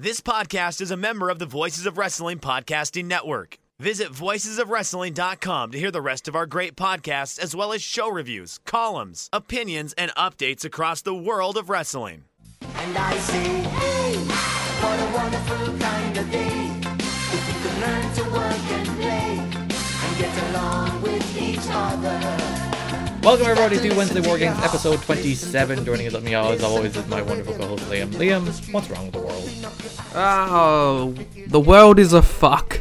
[0.00, 3.58] This podcast is a member of the Voices of Wrestling Podcasting Network.
[3.80, 8.60] Visit voicesofwrestling.com to hear the rest of our great podcasts, as well as show reviews,
[8.64, 12.22] columns, opinions, and updates across the world of wrestling.
[12.60, 16.70] And I say, hey, what a wonderful kind of day.
[17.34, 19.38] If you could learn to work and play
[20.04, 22.37] and get along with each other.
[23.22, 25.84] Welcome everybody to Wednesday War Games episode 27.
[25.84, 28.12] Joining us with me as always is my wonderful co-host Liam.
[28.12, 30.14] Liam, what's wrong with the world?
[30.14, 31.14] Oh,
[31.46, 32.80] the world is a fuck.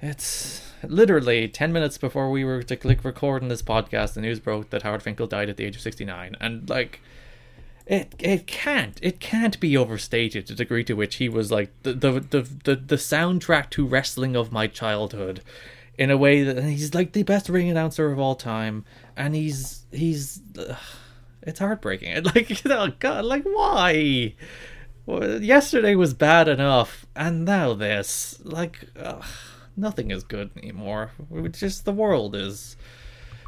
[0.00, 4.38] It's literally 10 minutes before we were to click record on this podcast, the news
[4.38, 6.36] broke that Howard Finkel died at the age of 69.
[6.40, 7.00] And like,
[7.86, 11.92] it it can't it can't be overstated the degree to which he was like the
[11.92, 15.40] the the the, the soundtrack to wrestling of my childhood
[15.96, 18.84] in a way that he's like the best ring announcer of all time
[19.16, 20.76] and he's he's ugh,
[21.42, 22.24] it's heartbreaking.
[22.24, 24.34] Like oh god like why?
[25.06, 29.24] Well, yesterday was bad enough and now this like ugh,
[29.76, 31.12] nothing is good anymore.
[31.32, 32.76] It's just the world is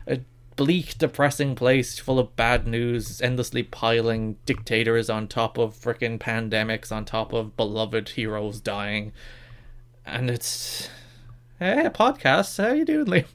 [0.07, 0.21] a
[0.57, 6.91] bleak depressing place full of bad news endlessly piling dictators on top of freaking pandemics
[6.91, 9.13] on top of beloved heroes dying.
[10.07, 10.89] And it's
[11.59, 13.27] hey podcast how you doing liam?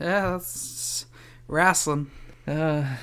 [0.00, 1.06] Yeah, that's
[1.48, 2.10] wrestling.
[2.46, 2.96] uh,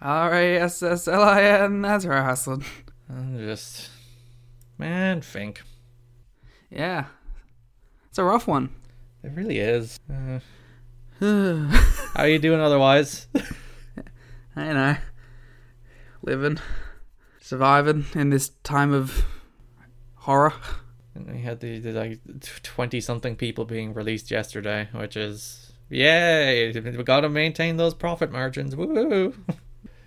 [0.00, 1.82] R A S S L I N.
[1.82, 2.64] That's wrestling.
[3.08, 3.90] I'm just
[4.78, 5.62] man Fink.
[6.70, 7.06] Yeah,
[8.08, 8.70] it's a rough one.
[9.22, 10.40] it really is uh,
[12.14, 13.28] how you doing otherwise
[14.56, 14.96] I know,
[16.22, 16.58] living,
[17.40, 19.24] surviving in this time of
[20.14, 20.54] horror.
[21.14, 22.20] And we had the, the like
[22.62, 26.72] twenty something people being released yesterday, which is yay!
[26.72, 28.74] We got to maintain those profit margins.
[28.76, 29.34] Woo!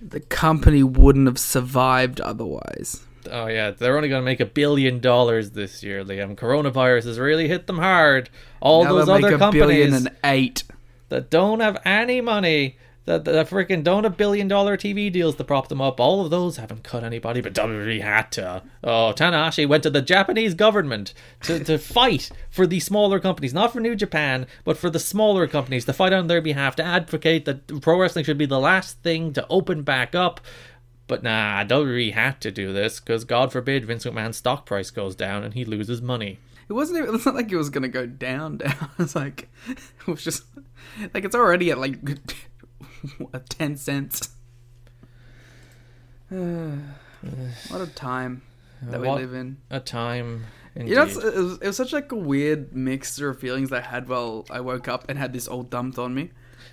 [0.01, 3.03] The company wouldn't have survived otherwise.
[3.29, 6.35] Oh yeah, they're only going to make a billion dollars this year, Liam.
[6.35, 8.29] Coronavirus has really hit them hard.
[8.61, 10.63] All now those other make a companies and eight.
[11.09, 12.77] that don't have any money,
[13.09, 16.29] that that freaking don't a billion dollar TV deals to prop them up, all of
[16.29, 18.61] those haven't cut anybody, but WWE had to.
[18.83, 23.73] Oh, Tanahashi went to the Japanese government to, to fight for the smaller companies, not
[23.73, 27.45] for New Japan, but for the smaller companies, to fight on their behalf, to advocate
[27.45, 30.39] that pro wrestling should be the last thing to open back up.
[31.07, 35.15] But nah, WWE had to do this because God forbid Vince McMahon's stock price goes
[35.15, 36.37] down and he loses money.
[36.69, 36.99] It wasn't.
[36.99, 38.57] Even, it's not like it was gonna go down.
[38.57, 38.89] Down.
[38.99, 40.43] It's like it was just
[41.11, 41.97] like it's already at like
[43.17, 44.29] what, ten cents.
[46.29, 48.41] what a time
[48.81, 49.57] that we live in.
[49.69, 50.45] A time.
[50.75, 50.91] Indeed.
[50.91, 54.07] You know, it, was, it was such like a weird mixture of feelings I had
[54.07, 56.29] while I woke up and had this all dumped on me.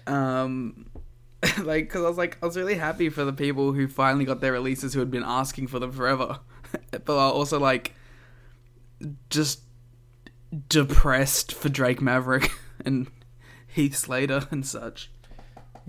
[0.06, 0.86] Um,
[1.62, 4.40] like, because I was like, I was really happy for the people who finally got
[4.40, 6.40] their releases who had been asking for them forever,
[6.90, 7.94] but I also like
[9.30, 9.60] just
[10.68, 12.50] depressed for Drake Maverick
[12.84, 13.08] and
[13.66, 15.10] Heath Slater and such.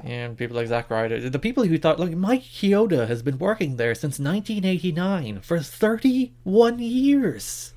[0.03, 1.29] And people like Zack Ryder.
[1.29, 6.79] The people who thought, like, Mike Chioda has been working there since 1989 for 31
[6.79, 7.73] years.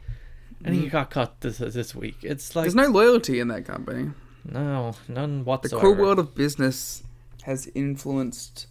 [0.63, 0.91] And he mm.
[0.91, 2.19] got cut this this week.
[2.23, 4.11] It's like, There's no loyalty in that company.
[4.45, 5.77] no, none whatsoever.
[5.77, 7.03] The cruel world of business
[7.45, 8.67] has influenced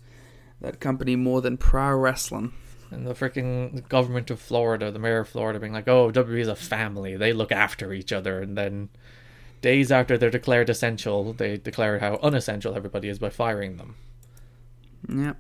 [0.61, 2.53] that company more than pro wrestling.
[2.91, 6.47] and the freaking government of Florida, the mayor of Florida, being like, oh, WWE is
[6.47, 7.15] a family.
[7.15, 8.41] They look after each other.
[8.41, 8.89] And then
[9.61, 13.95] days after they're declared essential, they declare how unessential everybody is by firing them.
[15.07, 15.37] Yep.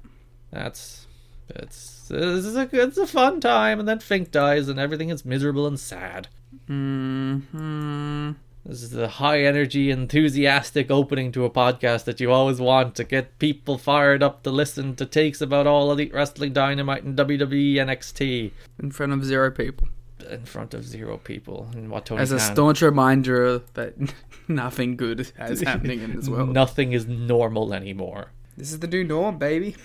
[0.51, 1.07] That's
[1.49, 5.25] it's this is a it's a fun time, and then Fink dies, and everything is
[5.25, 6.27] miserable and sad.
[6.67, 8.31] Hmm.
[8.65, 13.03] This is the high energy, enthusiastic opening to a podcast that you always want to
[13.03, 17.75] get people fired up to listen to takes about all Elite Wrestling Dynamite and WWE
[17.75, 19.87] NXT In front of zero people.
[20.23, 21.69] In front of zero people.
[21.73, 23.95] And what Tony As a Khan- staunch reminder that
[24.47, 26.49] nothing good is happening in this world.
[26.49, 28.31] Nothing is normal anymore.
[28.57, 29.75] This is the new norm, baby.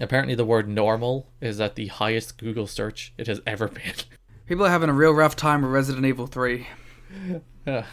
[0.00, 3.94] Apparently, the word normal is at the highest Google search it has ever been.
[4.46, 6.66] People are having a real rough time with Resident Evil 3.
[7.66, 7.84] Ugh,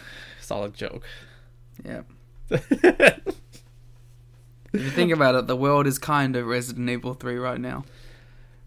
[0.41, 1.03] Solid joke.
[1.85, 2.01] Yeah.
[2.50, 3.31] if
[4.73, 7.85] you think about it, the world is kind of Resident Evil 3 right now.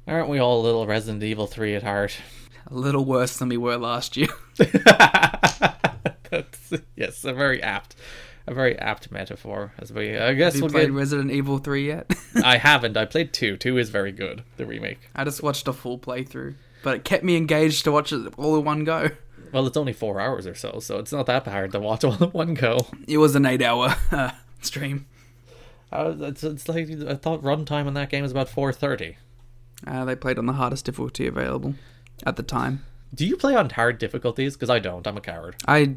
[0.06, 2.16] Aren't we all a little Resident Evil 3 at heart?
[2.70, 4.28] A little worse than we were last year.
[6.96, 7.94] Yes, a very apt,
[8.46, 9.72] a very apt metaphor.
[9.78, 10.94] As we, I guess Have you we'll played get.
[10.94, 12.10] Resident Evil 3 yet?
[12.44, 12.96] I haven't.
[12.96, 13.56] I played two.
[13.56, 14.42] Two is very good.
[14.56, 14.98] The remake.
[15.14, 18.56] I just watched a full playthrough, but it kept me engaged to watch it all
[18.56, 19.10] in one go.
[19.52, 22.14] Well, it's only four hours or so, so it's not that hard to watch all
[22.20, 22.78] in one go.
[23.06, 25.06] It was an eight hour uh, stream.
[25.92, 29.18] I was, it's, it's like I thought runtime on that game was about four thirty.
[29.86, 31.74] Uh, they played on the hardest difficulty available.
[32.24, 32.84] At the time.
[33.14, 34.54] Do you play on hard difficulties?
[34.54, 35.06] Because I don't.
[35.06, 35.56] I'm a coward.
[35.66, 35.96] I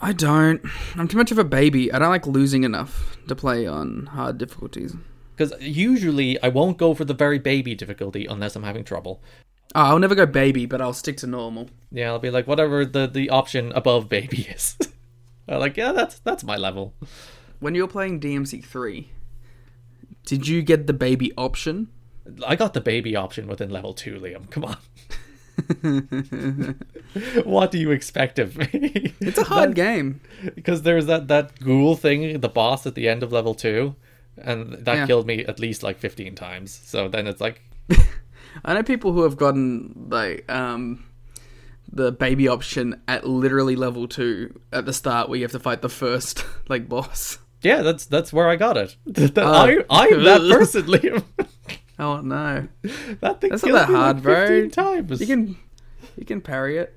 [0.00, 0.60] I don't.
[0.96, 1.92] I'm too much of a baby.
[1.92, 4.94] I don't like losing enough to play on hard difficulties.
[5.36, 9.22] Because usually I won't go for the very baby difficulty unless I'm having trouble.
[9.74, 11.70] Oh, I'll never go baby, but I'll stick to normal.
[11.90, 14.76] Yeah, I'll be like whatever the the option above baby is.
[15.48, 16.94] I'm like yeah, that's that's my level.
[17.60, 19.06] When you were playing DMC3,
[20.26, 21.88] did you get the baby option?
[22.46, 24.48] I got the baby option within level two, Liam.
[24.50, 24.76] Come on.
[27.44, 29.12] what do you expect of me?
[29.20, 30.20] It's a hard game.
[30.54, 33.94] because there's that that ghoul thing, the boss at the end of level two,
[34.36, 35.06] and that Yeah.
[35.06, 36.72] killed me at least like fifteen times.
[36.84, 37.60] So then it's like,
[38.64, 41.04] I know people who have gotten like um
[41.92, 45.82] the baby option at literally level two at the start, where you have to fight
[45.82, 47.38] the first like boss.
[47.62, 48.96] yeah, that's that's where I got it.
[49.06, 49.84] That- Oh.
[49.90, 51.24] I I'm that person, Liam.
[52.02, 52.68] Oh no,
[53.20, 54.68] that thing that's not that hard, like bro.
[54.68, 55.20] times.
[55.20, 55.56] You can
[56.16, 56.96] you can parry it.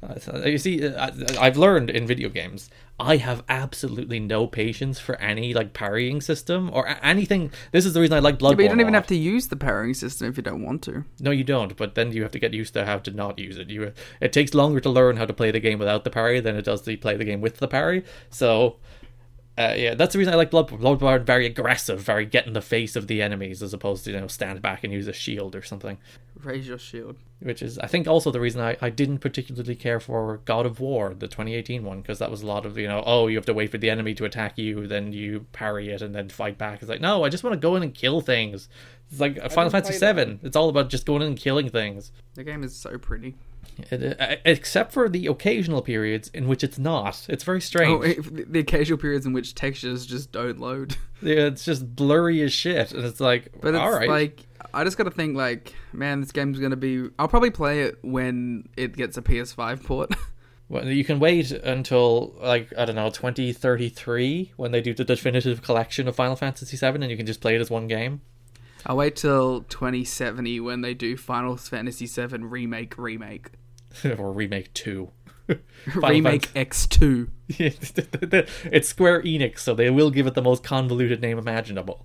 [0.00, 1.10] Uh, You see, uh,
[1.40, 6.70] I've learned in video games, I have absolutely no patience for any like parrying system
[6.72, 7.50] or a- anything.
[7.72, 8.56] This is the reason I like Bloodborne.
[8.58, 11.04] but you don't even have to use the parrying system if you don't want to.
[11.18, 11.76] No, you don't.
[11.76, 13.70] But then you have to get used to how to not use it.
[13.70, 16.54] You it takes longer to learn how to play the game without the parry than
[16.54, 18.04] it does to play the game with the parry.
[18.30, 18.76] So.
[19.58, 20.78] Uh, yeah, that's the reason I like Bloodborne.
[20.78, 24.20] Bloodborne very aggressive, very get in the face of the enemies as opposed to you
[24.20, 25.98] know stand back and use a shield or something.
[26.44, 27.16] Raise your shield.
[27.40, 30.78] Which is, I think, also the reason I, I didn't particularly care for God of
[30.78, 33.46] War, the 2018 one, because that was a lot of you know, oh, you have
[33.46, 36.56] to wait for the enemy to attack you, then you parry it and then fight
[36.56, 36.80] back.
[36.80, 38.68] It's like no, I just want to go in and kill things.
[39.10, 40.38] It's like Final Fantasy play VII.
[40.44, 42.12] It's all about just going in and killing things.
[42.34, 43.34] The game is so pretty.
[43.90, 47.26] It- uh, except for the occasional periods in which it's not.
[47.28, 48.18] It's very strange.
[48.18, 50.96] Oh, the occasional periods in which textures just don't load.
[51.20, 54.84] Yeah, it's just blurry as shit, and it's like, But it's all right, like I
[54.84, 57.08] just gotta think like, man, this game's gonna be.
[57.18, 60.14] I'll probably play it when it gets a PS5 port.
[60.70, 65.62] Well, you can wait until like I don't know 2033 when they do the definitive
[65.62, 68.20] collection of Final Fantasy VII, and you can just play it as one game.
[68.86, 73.50] I'll wait till 2070 when they do Final Fantasy VII remake remake
[74.18, 75.10] or remake two.
[75.94, 77.28] Remake X2.
[78.70, 82.04] it's Square Enix, so they will give it the most convoluted name imaginable.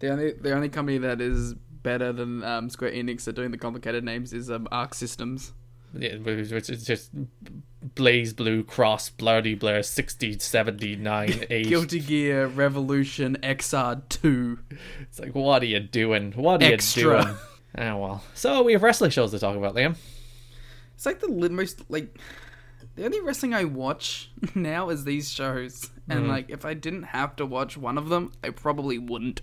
[0.00, 3.58] The only the only company that is better than um, Square Enix at doing the
[3.58, 5.52] complicated names is um, Arc Systems.
[5.96, 7.12] Yeah, which which is just
[7.94, 11.68] BlazBlue Cross Bloody Blair 60 79 8.
[11.68, 14.58] Guilty Gear Revolution XR2.
[15.02, 16.32] It's like, what are you doing?
[16.32, 17.02] What are Extra.
[17.02, 17.36] you doing?
[17.78, 18.24] Oh well.
[18.34, 19.96] So we have wrestling shows to talk about, Liam.
[20.94, 22.18] It's like the most like
[22.96, 27.36] the only wrestling I watch now is these shows, and like if I didn't have
[27.36, 29.42] to watch one of them, I probably wouldn't.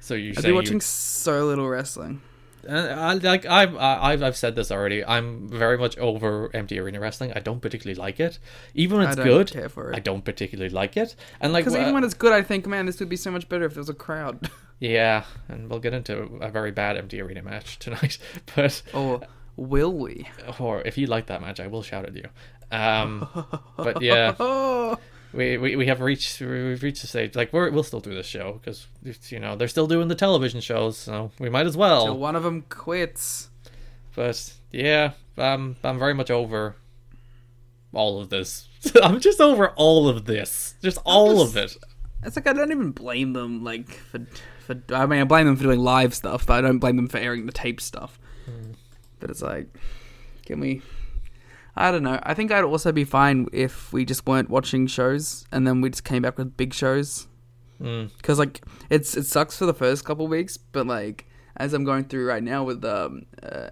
[0.00, 2.22] So you I'd say be you- watching so little wrestling.
[2.68, 5.04] Uh, I, like I've I've I've said this already.
[5.04, 7.32] I'm very much over empty arena wrestling.
[7.32, 8.38] I don't particularly like it.
[8.74, 9.96] Even when it's good, care for it.
[9.96, 11.14] I don't particularly like it.
[11.40, 13.48] And like, Because even when it's good, I think, man, this would be so much
[13.48, 14.50] better if there was a crowd.
[14.80, 18.18] yeah, and we'll get into a very bad empty arena match tonight.
[18.56, 19.20] But or
[19.56, 20.28] will we?
[20.58, 22.28] or if you like that match, I will shout at you.
[22.70, 23.28] Um,
[23.76, 24.34] but yeah,
[25.32, 28.26] we, we, we have reached we've reached the stage like we're, we'll still do this
[28.26, 28.86] show because
[29.30, 32.06] you know they're still doing the television shows, so we might as well.
[32.06, 33.50] till one of them quits.
[34.14, 36.76] But yeah, um, I'm very much over
[37.92, 38.68] all of this.
[39.02, 41.76] I'm just over all of this, just all of it.
[42.22, 44.26] It's like I don't even blame them, like for
[44.66, 44.82] for.
[44.92, 47.18] I mean, I blame them for doing live stuff, but I don't blame them for
[47.18, 48.18] airing the tape stuff.
[49.20, 49.68] But it's like,
[50.44, 50.82] can we?
[51.76, 52.18] I don't know.
[52.22, 55.90] I think I'd also be fine if we just weren't watching shows and then we
[55.90, 57.26] just came back with big shows.
[57.80, 58.10] Mm.
[58.16, 62.04] Because like it's it sucks for the first couple weeks, but like as I'm going
[62.04, 63.68] through right now with um uh,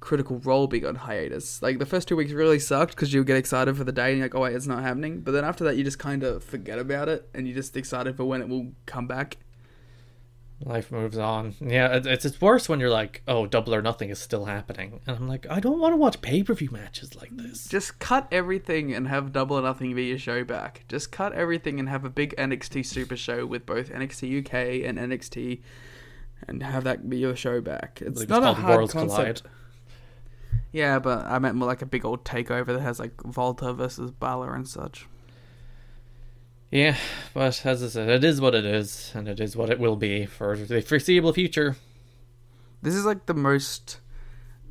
[0.00, 3.36] Critical Role being on hiatus, like the first two weeks really sucked because you get
[3.36, 5.20] excited for the day and you're like, oh wait, it's not happening.
[5.20, 8.16] But then after that, you just kind of forget about it and you're just excited
[8.16, 9.38] for when it will come back.
[10.64, 11.54] Life moves on.
[11.60, 15.16] Yeah, it's it's worse when you're like, oh, Double or Nothing is still happening, and
[15.16, 17.66] I'm like, I don't want to watch pay per view matches like this.
[17.66, 20.84] Just cut everything and have Double or Nothing be your show back.
[20.88, 24.98] Just cut everything and have a big NXT Super Show with both NXT UK and
[24.98, 25.60] NXT,
[26.46, 28.00] and have that be your show back.
[28.00, 29.42] It's not a hard Worlds concept.
[29.42, 29.56] Collide.
[30.72, 34.10] Yeah, but I meant more like a big old takeover that has like WALTER versus
[34.10, 35.06] Balor and such.
[36.72, 36.96] Yeah,
[37.34, 39.94] but as I said, it is what it is, and it is what it will
[39.94, 41.76] be for the foreseeable future.
[42.80, 44.00] This is like the most,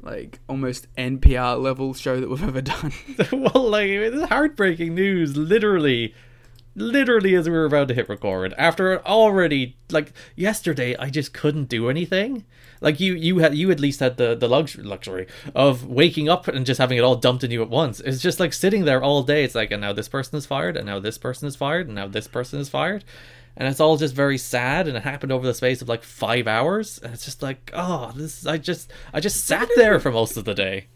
[0.02, 2.92] like almost NPR level show that we've ever done.
[3.32, 5.38] well, like this is heartbreaking news.
[5.38, 6.16] Literally,
[6.76, 11.68] literally as we were about to hit record after already like yesterday i just couldn't
[11.70, 12.46] do anything.
[12.82, 16.48] Like you you had you at least had the the luxury luxury of waking up
[16.48, 18.00] and just having it all dumped in you at once.
[18.00, 19.44] It's just like sitting there all day.
[19.44, 21.96] It's like and now this person is fired and now this person is fired and
[21.96, 23.04] now this person is fired.
[23.56, 26.48] And it's all just very sad and it happened over the space of like five
[26.48, 26.98] hours.
[26.98, 30.46] And it's just like oh this i just i just sat there for most of
[30.46, 30.88] the day.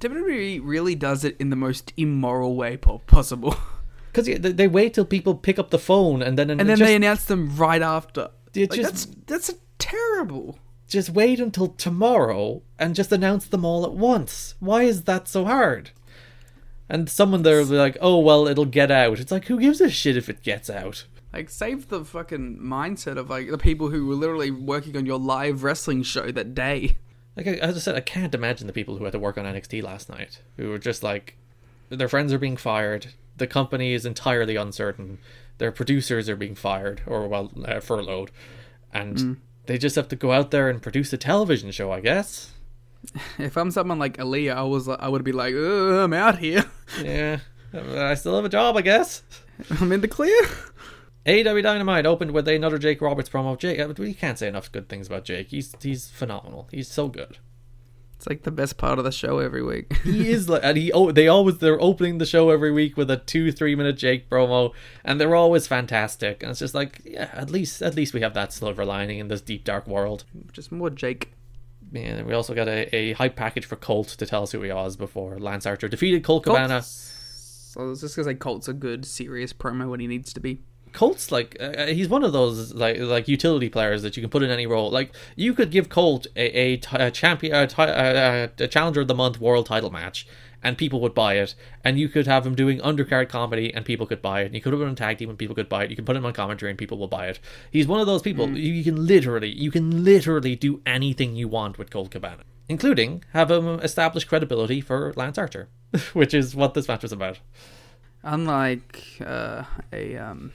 [0.00, 3.54] WWE really does it in the most immoral way possible.
[4.12, 6.82] because they, they wait till people pick up the phone and then and then just,
[6.82, 8.30] they announce them right after.
[8.54, 8.82] Like, just-
[9.26, 10.58] that's that's terrible.
[10.88, 14.54] just wait until tomorrow and just announce them all at once.
[14.60, 15.90] Why is that so hard?
[16.88, 19.80] And someone there will be like, "Oh well, it'll get out." It's like, who gives
[19.80, 21.04] a shit if it gets out?
[21.32, 25.18] Like save the fucking mindset of like the people who were literally working on your
[25.18, 26.96] live wrestling show that day.
[27.36, 29.44] Like I- as I said, I can't imagine the people who had to work on
[29.44, 31.36] NXT last night who were just like,
[31.88, 33.06] their friends are being fired,
[33.40, 35.18] the company is entirely uncertain,
[35.58, 38.30] their producers are being fired or well uh, furloughed,
[38.94, 41.90] and they just have to go out there and produce a television show.
[41.90, 42.52] I guess.
[43.38, 46.64] If I'm someone like Aliyah, I was I would be like, I'm out here.
[47.02, 47.38] Yeah,
[47.72, 49.22] I still have a job, I guess.
[49.80, 50.42] I'm in the clear.
[51.24, 53.56] AEW Dynamite opened with another Jake Roberts promo.
[53.56, 55.48] Jake, uh, we can't say enough good things about Jake.
[55.48, 56.68] He's he's phenomenal.
[56.70, 57.38] He's so good.
[58.20, 59.96] It's like the best part of the show every week.
[60.04, 63.10] He is like, and he oh, they always they're opening the show every week with
[63.10, 66.42] a two three minute Jake promo, and they're always fantastic.
[66.42, 69.28] And it's just like, yeah, at least at least we have that silver lining in
[69.28, 70.24] this deep dark world.
[70.52, 71.32] Just more Jake.
[71.94, 74.70] And we also got a, a hype package for Colt to tell us who he
[74.70, 76.82] was before Lance Archer defeated Colt Cabana.
[76.82, 80.60] So it's just gonna say Colt's a good, serious promo when he needs to be.
[80.92, 84.42] Colt's like uh, he's one of those like like utility players that you can put
[84.42, 84.90] in any role.
[84.90, 89.00] Like you could give Colt a, a, t- a champion a, ti- a, a challenger
[89.00, 90.26] of the month world title match,
[90.62, 91.54] and people would buy it.
[91.84, 94.46] And you could have him doing undercard comedy, and people could buy it.
[94.46, 95.90] And you could have him on tag team, and people could buy it.
[95.90, 97.40] You can put him on commentary, and people will buy it.
[97.70, 98.48] He's one of those people.
[98.48, 103.24] You, you can literally you can literally do anything you want with Colt Cabana, including
[103.32, 105.68] have him establish credibility for Lance Archer,
[106.12, 107.38] which is what this match was about.
[108.22, 110.52] Unlike uh, a um,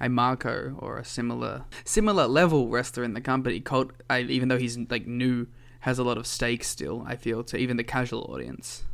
[0.00, 4.58] a Marco or a similar similar level wrestler in the company, Colt, I, even though
[4.58, 5.46] he's like new,
[5.80, 7.04] has a lot of stake still.
[7.06, 8.84] I feel to even the casual audience.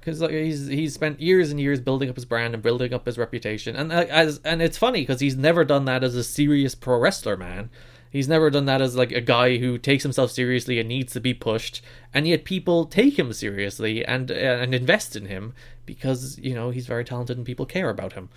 [0.00, 3.04] because like he's he's spent years and years building up his brand and building up
[3.06, 6.24] his reputation and uh, as and it's funny because he's never done that as a
[6.24, 7.68] serious pro wrestler man
[8.10, 11.20] he's never done that as like a guy who takes himself seriously and needs to
[11.20, 11.82] be pushed
[12.14, 15.52] and yet people take him seriously and uh, and invest in him
[15.86, 18.28] because you know he's very talented and people care about him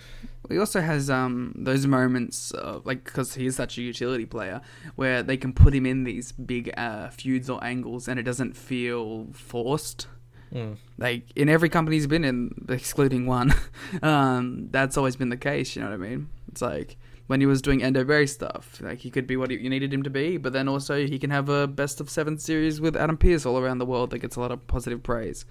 [0.48, 4.60] He also has um those moments of, like because he is such a utility player
[4.96, 8.56] where they can put him in these big uh, feuds or angles and it doesn't
[8.56, 10.06] feel forced.
[10.98, 13.54] Like in every company he's been in, excluding one,
[14.02, 15.74] um, that's always been the case.
[15.74, 16.28] You know what I mean?
[16.48, 16.96] It's like
[17.32, 20.02] when he was doing Endo Berry stuff, like he could be what you needed him
[20.02, 23.16] to be, but then also he can have a best of seven series with Adam
[23.16, 25.46] Pearce all around the world that gets a lot of positive praise.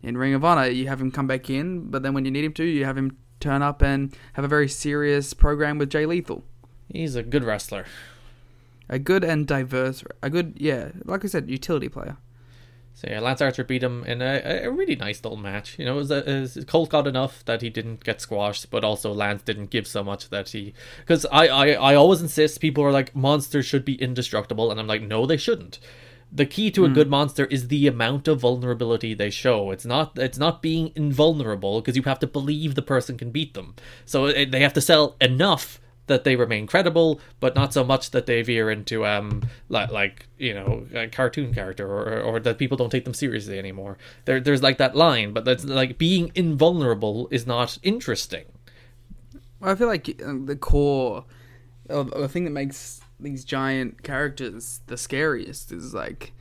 [0.00, 2.44] In Ring of Honor, you have him come back in, but then when you need
[2.44, 6.06] him to, you have him turn up and have a very serious program with Jay
[6.06, 6.44] Lethal.
[6.88, 7.84] he's a good wrestler
[8.88, 12.16] A good and diverse, a good, yeah, like I said, utility player.
[12.94, 15.78] So yeah, Lance Archer beat him in a, a really nice little match.
[15.78, 18.70] You know, it was, a, it was Colt got enough that he didn't get squashed,
[18.70, 20.74] but also Lance didn't give so much that he.
[21.00, 24.86] Because I, I I always insist people are like monsters should be indestructible, and I'm
[24.86, 25.80] like no, they shouldn't.
[26.30, 26.94] The key to a hmm.
[26.94, 29.72] good monster is the amount of vulnerability they show.
[29.72, 33.54] It's not it's not being invulnerable because you have to believe the person can beat
[33.54, 33.74] them.
[34.04, 38.10] So it, they have to sell enough that they remain credible, but not so much
[38.10, 42.58] that they veer into um like like you know a cartoon character or or that
[42.58, 43.96] people don't take them seriously anymore.
[44.24, 48.44] There there's like that line, but that's like being invulnerable is not interesting.
[49.62, 51.24] I feel like uh, the core,
[51.88, 56.32] of the thing that makes these giant characters the scariest is like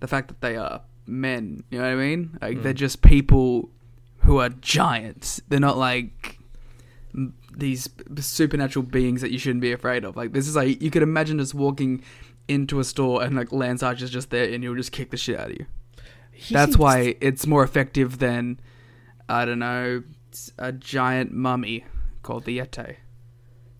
[0.00, 1.64] the fact that they are men.
[1.70, 2.38] You know what I mean?
[2.40, 3.70] Like they're just people
[4.18, 5.40] who are giants.
[5.48, 6.38] They're not like
[7.56, 10.16] these supernatural beings that you shouldn't be afraid of.
[10.16, 12.02] Like this is like you could imagine just walking
[12.48, 15.38] into a store and like Lance Archer's just there and he'll just kick the shit
[15.38, 15.66] out of you.
[16.32, 18.58] He That's seems- why it's more effective than
[19.28, 20.02] I don't know
[20.58, 21.84] a giant mummy
[22.22, 22.96] called the Yeti.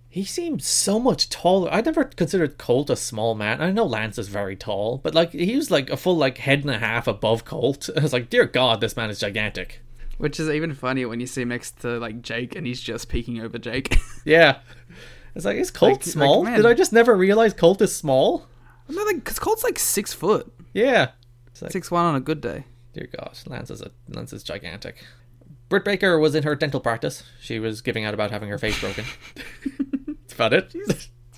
[0.09, 1.71] He seems so much taller.
[1.73, 3.63] I never considered Colt a small man.
[3.63, 6.61] I know Lance is very tall, but like he was like a full like head
[6.61, 7.89] and a half above Colt.
[7.97, 9.81] I was like, dear God, this man is gigantic.
[10.23, 13.09] Which is even funnier when you see him next to like Jake and he's just
[13.09, 13.97] peeking over Jake.
[14.25, 14.61] Yeah,
[15.35, 16.45] it's like is Colt Like- like, small?
[16.45, 16.57] man.
[16.59, 18.47] Did I just never realize Colt is small?
[18.89, 21.09] no, like because Colt's like six foot, Yeah,
[21.61, 22.65] like, six one on a good day.
[22.93, 25.05] dear God, Lance is a Lance is gigantic.
[25.69, 27.25] Britt Baker was in her dental practice.
[27.41, 29.05] She was giving out about having her face broken.
[30.07, 30.75] That's about it.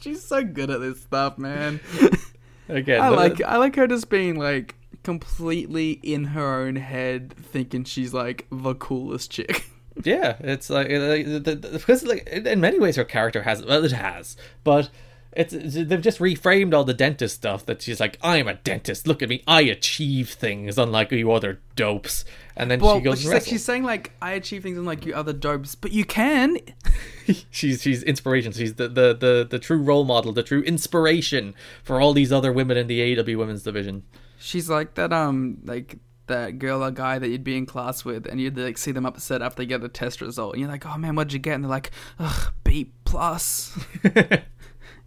[0.00, 1.80] She's so good at this stuff, man.
[2.68, 4.74] Again, I like I like her just being like
[5.04, 9.66] completely in her own head, thinking she's like the coolest chick.
[10.02, 13.64] Yeah, it's like, the, the, the- because like in in many ways her character has
[13.64, 14.90] well it has, but
[15.36, 19.06] it's they've just reframed all the dentist stuff that she's like I'm a dentist.
[19.06, 22.24] Look at me, I achieve things unlike you other dopes.
[22.56, 25.14] And then Well, she goes she's, like, she's saying like I achieve things unlike you
[25.14, 26.56] other dopes, but you can.
[27.52, 28.50] she's she's inspiration.
[28.50, 32.52] She's the, the the the true role model, the true inspiration for all these other
[32.52, 34.02] women in the AW women's division.
[34.44, 35.96] She's like that um like
[36.26, 39.06] that girl or guy that you'd be in class with, and you'd like see them
[39.06, 41.54] upset after they get a test result, and you're like, oh man, what'd you get?
[41.54, 43.78] And they're like, ugh, B plus.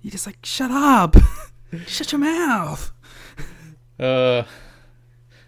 [0.02, 1.16] You're just like, shut up,
[1.86, 2.92] shut your mouth.
[4.00, 4.44] Uh,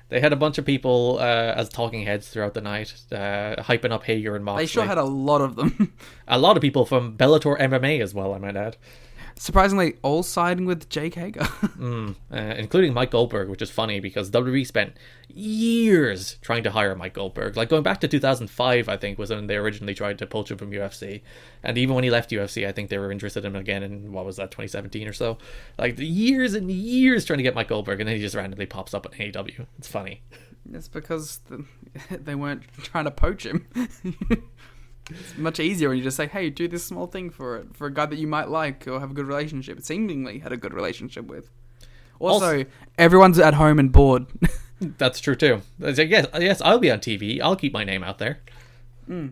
[0.09, 3.91] they had a bunch of people uh, as talking heads throughout the night, uh, hyping
[3.91, 4.65] up Hager and Moxley.
[4.65, 5.95] They sure had a lot of them.
[6.27, 8.35] a lot of people from Bellator MMA as well.
[8.35, 8.77] I might add.
[9.39, 11.47] Surprisingly, all siding with Jake Hager.
[11.81, 12.13] uh,
[12.57, 14.97] including Mike Goldberg, which is funny because WWE spent
[15.29, 17.55] years trying to hire Mike Goldberg.
[17.55, 20.57] Like going back to 2005, I think was when they originally tried to poach him
[20.57, 21.21] from UFC,
[21.63, 24.11] and even when he left UFC, I think they were interested in him again in
[24.11, 25.37] what was that 2017 or so.
[25.77, 28.93] Like years and years trying to get Mike Goldberg, and then he just randomly pops
[28.93, 29.67] up on AEW.
[29.77, 30.21] It's funny.
[30.73, 31.63] it's because the,
[32.11, 33.67] they weren't trying to poach him.
[35.09, 37.87] it's much easier when you just say, "Hey, do this small thing for it for
[37.87, 40.73] a guy that you might like or have a good relationship." Seemingly had a good
[40.73, 41.49] relationship with.
[42.19, 42.65] Also, Also-
[42.97, 44.25] everyone's at home and bored.
[44.81, 45.61] That's true too.
[45.79, 47.41] Like, yes, yes, I'll be on TV.
[47.41, 48.39] I'll keep my name out there.
[49.07, 49.27] Hmm.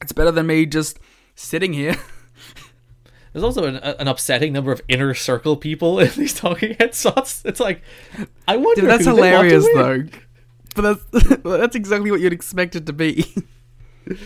[0.00, 0.98] it's better than me just
[1.34, 1.94] sitting here.
[3.32, 6.90] There's also an, an upsetting number of inner circle people in these talking head.
[6.94, 7.82] It's like,
[8.48, 8.80] I wonder.
[8.80, 10.18] Dude, that's who they want to hilarious though.
[10.74, 10.82] But
[11.12, 13.32] that's that's exactly what you'd expect it to be.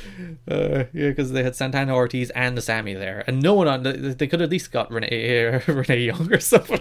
[0.47, 3.83] Uh, yeah, because they had Santana Ortiz and the Sammy there, and no one on.
[3.83, 6.81] They, they could at least got Renee uh, Renee Young or something.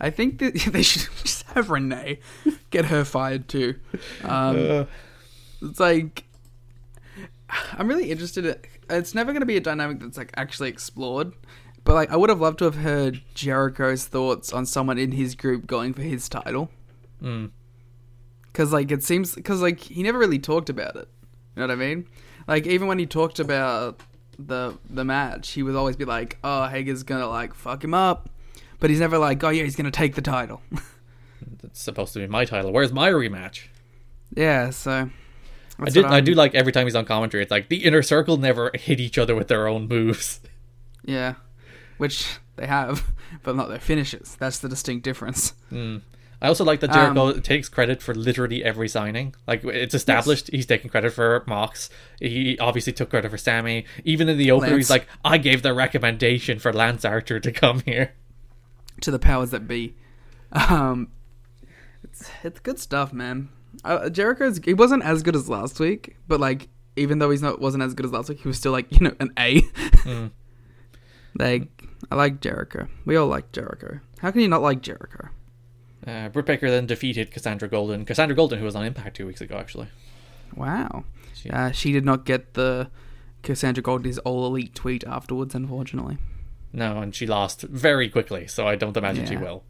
[0.00, 2.20] I think that they should just have Renee
[2.70, 3.74] get her fired too.
[4.22, 4.84] Um, Uh,
[5.62, 6.24] it's like
[7.72, 8.46] I'm really interested.
[8.46, 8.56] In,
[8.90, 11.32] it's never going to be a dynamic that's like actually explored,
[11.84, 15.34] but like I would have loved to have heard Jericho's thoughts on someone in his
[15.34, 16.70] group going for his title.
[17.22, 17.50] mm.
[18.46, 21.08] Because like it seems, because like he never really talked about it.
[21.58, 22.06] You know what I mean?
[22.46, 24.00] Like even when he talked about
[24.38, 28.30] the the match, he would always be like, "Oh, Hager's gonna like fuck him up,"
[28.78, 30.62] but he's never like, "Oh yeah, he's gonna take the title."
[31.64, 32.72] It's supposed to be my title.
[32.72, 33.66] Where's my rematch?
[34.34, 35.10] yeah, so I
[35.78, 36.04] that's did.
[36.04, 37.42] I do like every time he's on commentary.
[37.42, 40.40] It's like the inner circle never hit each other with their own moves.
[41.04, 41.34] Yeah,
[41.96, 44.36] which they have, but not their finishes.
[44.38, 45.54] That's the distinct difference.
[45.70, 45.98] Hmm.
[46.40, 49.34] I also like that Jericho Um, takes credit for literally every signing.
[49.46, 51.90] Like it's established, he's taking credit for Mox.
[52.20, 53.84] He obviously took credit for Sammy.
[54.04, 57.80] Even in the opener, he's like, "I gave the recommendation for Lance Archer to come
[57.80, 58.12] here."
[59.00, 59.94] To the powers that be,
[60.52, 61.08] um,
[62.04, 63.48] it's it's good stuff, man.
[63.84, 67.60] Uh, Jericho's he wasn't as good as last week, but like even though he's not
[67.60, 69.62] wasn't as good as last week, he was still like you know an A.
[71.38, 71.68] Like
[72.10, 72.88] I like Jericho.
[73.04, 74.00] We all like Jericho.
[74.20, 75.28] How can you not like Jericho?
[76.08, 78.04] Uh, Britt Baker then defeated Cassandra Golden.
[78.04, 79.88] Cassandra Golden, who was on Impact two weeks ago, actually.
[80.56, 81.04] Wow.
[81.34, 82.88] She- Uh, she did not get the
[83.42, 86.16] Cassandra Golden's all elite tweet afterwards, unfortunately.
[86.72, 89.64] No, and she lost very quickly, so I don't imagine she will.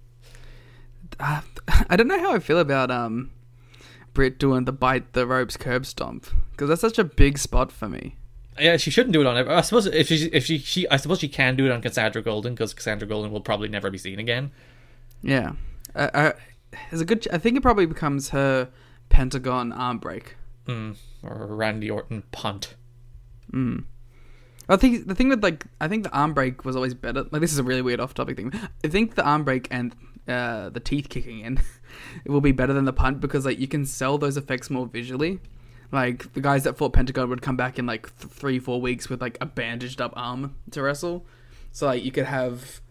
[1.20, 1.40] uh,
[1.88, 3.30] I don't know how I feel about um
[4.14, 7.88] Britt doing the bite the ropes curb stomp because that's such a big spot for
[7.88, 8.16] me.
[8.58, 9.36] Yeah, she shouldn't do it on.
[9.48, 12.20] I suppose if she, if she, she I suppose she can do it on Cassandra
[12.22, 14.50] Golden because Cassandra Golden will probably never be seen again.
[15.22, 15.52] Yeah,
[15.98, 16.32] uh, uh,
[16.90, 17.26] there's a good.
[17.32, 18.70] I think it probably becomes her
[19.08, 20.36] Pentagon arm break.
[20.66, 20.96] Mm.
[21.22, 22.74] Or Randy Orton punt.
[24.68, 27.24] I think the thing with like I think the arm break was always better.
[27.30, 28.52] Like this is a really weird off topic thing.
[28.84, 29.94] I think the arm break and
[30.26, 31.58] uh, the teeth kicking in
[32.24, 34.86] it will be better than the punt because like you can sell those effects more
[34.86, 35.40] visually.
[35.90, 39.08] Like the guys that fought Pentagon would come back in like th- three four weeks
[39.08, 41.24] with like a bandaged up arm to wrestle.
[41.72, 42.82] So like you could have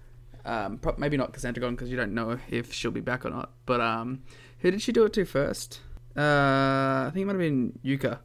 [0.48, 3.30] um, pro- maybe not Cassandra Golden because you don't know if she'll be back or
[3.30, 3.52] not.
[3.66, 4.24] But um,
[4.60, 5.82] who did she do it to first?
[6.16, 8.20] Uh, I think it might have been Yuka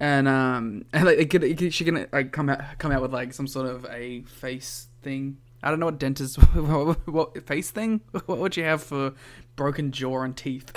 [0.00, 3.02] and um and like it could, it could, she can like come out come out
[3.02, 5.36] with like some sort of a face thing.
[5.62, 8.00] I don't know what dentist what, what face thing.
[8.26, 9.12] What would you have for
[9.54, 10.72] broken jaw and teeth?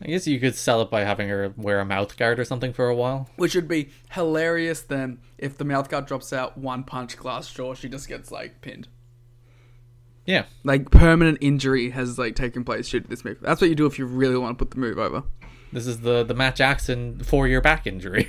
[0.00, 2.72] I guess you could sell it by having her wear a mouth guard or something
[2.72, 3.28] for a while.
[3.34, 7.74] Which would be hilarious then if the mouth guard drops out one punch glass jaw,
[7.74, 8.86] she just gets like pinned.
[10.28, 13.38] Yeah, Like permanent injury has like taken place due to this move.
[13.40, 15.22] That's what you do if you really want to put the move over.
[15.72, 18.28] This is the the Matt Jackson four year back injury.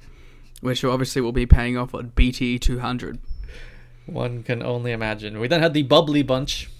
[0.62, 3.18] Which obviously will be paying off on BTE 200.
[4.06, 5.38] One can only imagine.
[5.38, 6.70] We then had the bubbly bunch,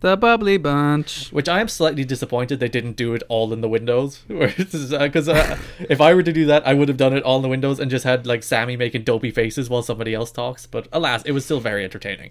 [0.00, 1.32] The bubbly bunch.
[1.32, 4.22] which I am slightly disappointed they didn't do it all in the windows.
[4.28, 7.42] Because uh, if I were to do that, I would have done it all in
[7.42, 10.66] the windows and just had like Sammy making dopey faces while somebody else talks.
[10.66, 12.30] But alas, it was still very entertaining.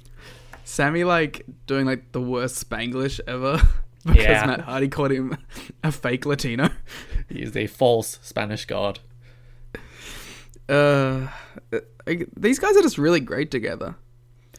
[0.63, 3.61] Sammy like doing like the worst Spanglish ever
[4.05, 4.45] because Yeah.
[4.45, 5.37] Matt Hardy called him
[5.83, 6.69] a fake Latino.
[7.29, 8.99] He is a false Spanish god.
[10.69, 11.27] Uh,
[12.07, 13.95] I- these guys are just really great together.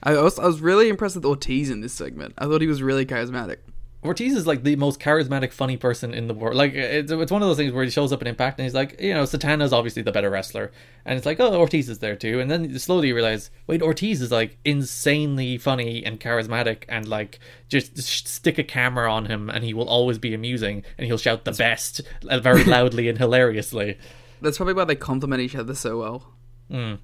[0.03, 2.35] I was, I was really impressed with Ortiz in this segment.
[2.37, 3.57] I thought he was really charismatic.
[4.05, 6.57] Ortiz is like the most charismatic, funny person in the world.
[6.57, 8.75] Like it's it's one of those things where he shows up in Impact and he's
[8.75, 10.73] like, you know, Santana's obviously the better wrestler,
[11.07, 14.21] and it's like, oh, Ortiz is there too, and then slowly you realize, wait, Ortiz
[14.21, 17.39] is like insanely funny and charismatic, and like
[17.69, 21.17] just sh- stick a camera on him and he will always be amusing, and he'll
[21.17, 23.99] shout the best very loudly and hilariously.
[24.43, 26.33] That's probably why they complement each other so well.
[26.71, 26.99] Mm.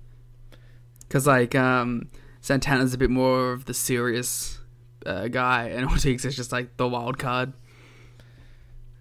[1.01, 2.09] Because like um,
[2.43, 4.60] Santana's a bit more of the serious
[5.07, 7.53] uh, guy, and Ortiz is just like the wild card.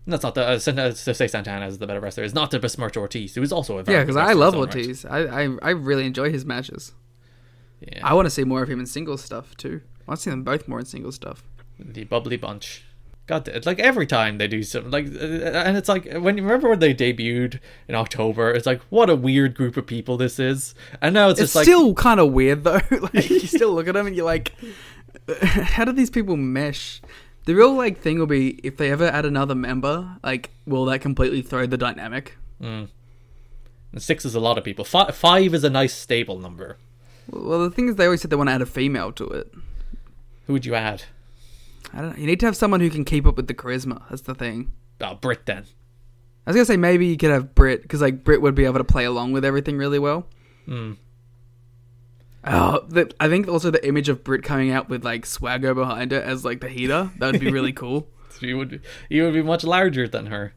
[0.08, 2.24] That's not the uh, uh, to say Santana is the better wrestler.
[2.24, 4.66] Is not to besmirch Ortiz, who is also a very Yeah, because I love own
[4.66, 4.76] right.
[4.76, 5.06] Ortiz.
[5.06, 6.94] I, I I really enjoy his matches.
[7.80, 8.06] Yeah.
[8.06, 9.82] I want to see more of him in singles stuff too.
[10.02, 11.44] I want to see them both more in singles stuff.
[11.78, 12.84] the bubbly bunch.
[13.28, 16.42] God, it's like every time they do something like, uh, and it's like when you
[16.42, 20.40] remember when they debuted in October, it's like what a weird group of people this
[20.40, 22.82] is, and now it's, It's just like still kind of weird though.
[22.90, 24.54] like you still look at them and you're like,
[25.42, 27.02] how do these people mesh?
[27.46, 31.00] The real like thing will be if they ever add another member, like will that
[31.00, 32.38] completely throw the dynamic?
[33.92, 34.86] And six is a lot of people.
[34.86, 36.78] Five, five is a nice stable number.
[37.30, 39.54] Well, the thing is, they always said they want to add a female to it.
[40.46, 41.04] Who would you add?
[41.94, 42.18] I don't know.
[42.18, 44.04] You need to have someone who can keep up with the charisma.
[44.10, 44.72] That's the thing.
[45.02, 45.66] Oh, Britt then.
[46.46, 48.80] I was gonna say maybe you could have Britt because like Britt would be able
[48.80, 50.28] to play along with everything really well.
[50.66, 50.94] Hmm.
[52.52, 56.12] Oh, the, I think also the image of Britt coming out with like swagger behind
[56.12, 58.08] her as like the heater that would be really cool.
[58.42, 60.54] You would you would be much larger than her.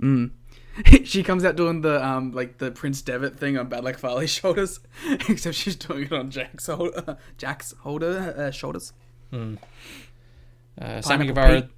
[1.04, 4.30] she comes out doing the um like the Prince Devitt thing on Bad Luck Fale's
[4.38, 4.80] shoulders,
[5.28, 8.92] except she's doing it on Jack's holder, Jack's holder uh, shoulders.
[9.32, 11.68] Uh, Sammy Guevara.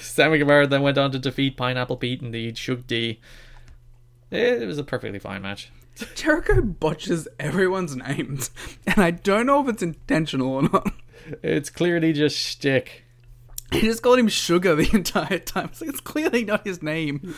[0.00, 3.20] Sammy Guevara then went on to defeat Pineapple Pete and the Shug D.
[4.30, 5.70] It was a perfectly fine match.
[6.14, 8.50] Jericho botches everyone's names,
[8.86, 10.92] and I don't know if it's intentional or not.
[11.42, 13.04] It's clearly just shtick.
[13.72, 15.66] He just called him Sugar the entire time.
[15.66, 17.34] It's, like, it's clearly not his name.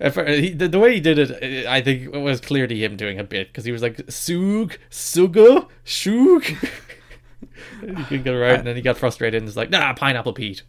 [0.00, 2.96] Uh, he, the, the way he did it, uh, I think it was clearly him
[2.96, 6.44] doing a bit because he was like Sug, Suga, Shug.
[7.80, 10.34] he couldn't get it right, and then he got frustrated and was like, "Nah, Pineapple
[10.34, 10.62] Pete."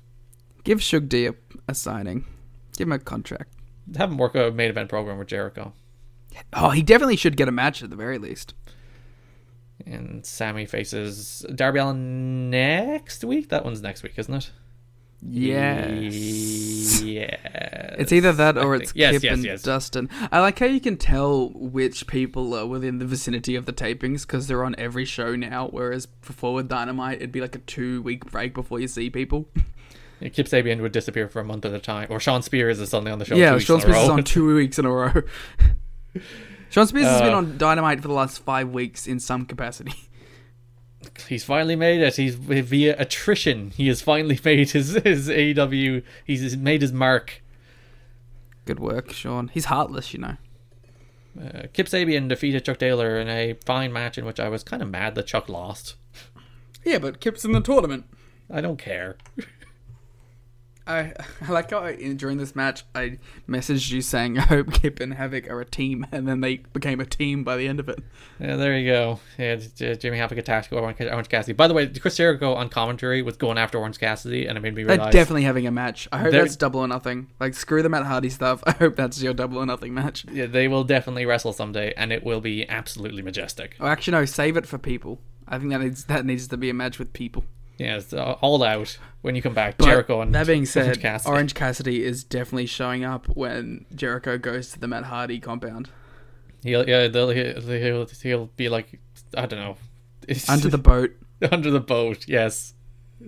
[0.63, 1.35] Give Shug D a,
[1.67, 2.25] a signing.
[2.77, 3.51] Give him a contract.
[3.97, 5.73] Have him work a main event program with Jericho.
[6.53, 8.53] Oh, he definitely should get a match at the very least.
[9.85, 13.49] And Sammy faces Darby Allin next week.
[13.49, 14.51] That one's next week, isn't it?
[15.21, 17.01] Yes.
[17.01, 17.95] Yeah.
[17.97, 19.61] It's either that or it's yes, Kip yes, and yes.
[19.63, 20.09] Dustin.
[20.31, 24.21] I like how you can tell which people are within the vicinity of the tapings
[24.21, 25.69] because they're on every show now.
[25.69, 29.49] Whereas before with Dynamite, it'd be like a two week break before you see people.
[30.19, 32.89] Yeah, Kip Sabian would disappear for a month at a time, or Shawn Spears is
[32.89, 33.35] suddenly on the show.
[33.35, 35.13] yeah, Shawn Spears is on two weeks in a row.
[36.69, 39.93] Shawn Spears has been Uh, on Dynamite for the last five weeks in some capacity.
[41.29, 42.15] He's finally made it.
[42.15, 43.71] He's via attrition.
[43.71, 46.03] He has finally made his his AEW.
[46.25, 47.41] He's made his mark.
[48.65, 49.49] Good work, Shawn.
[49.53, 50.37] He's heartless, you know.
[51.39, 54.81] Uh, Kip Sabian defeated Chuck Taylor in a fine match in which I was kind
[54.81, 55.95] of mad that Chuck lost.
[56.83, 58.05] Yeah, but Kip's in the tournament.
[58.51, 59.17] I don't care.
[60.87, 64.99] I, I like how I, during this match I messaged you saying I hope Kip
[64.99, 67.89] and Havoc are a team, and then they became a team by the end of
[67.89, 67.99] it.
[68.39, 69.19] Yeah, there you go.
[69.37, 69.55] Yeah,
[69.95, 71.53] Jimmy Havoc attacked Orange Cassidy.
[71.53, 74.75] By the way, Chris Jericho on commentary was going after Orange Cassidy, and it made
[74.75, 76.07] me realize They're definitely having a match.
[76.11, 77.27] I hope that's double or nothing.
[77.39, 78.63] Like screw the Matt Hardy stuff.
[78.67, 80.25] I hope that's your double or nothing match.
[80.31, 83.75] yeah, they will definitely wrestle someday, and it will be absolutely majestic.
[83.79, 84.25] Oh, actually, no.
[84.25, 85.19] Save it for people.
[85.47, 87.45] I think that needs that needs to be a match with people.
[87.77, 89.77] Yeah, it's all out when you come back.
[89.77, 91.31] But Jericho and that being Orange said, Cassidy.
[91.31, 95.89] Orange Cassidy is definitely showing up when Jericho goes to the Matt Hardy compound.
[96.63, 98.99] He'll yeah, they'll, he'll, he'll be like
[99.35, 99.77] I don't know,
[100.49, 101.11] Under the boat.
[101.51, 102.27] under the boat.
[102.27, 102.73] Yes.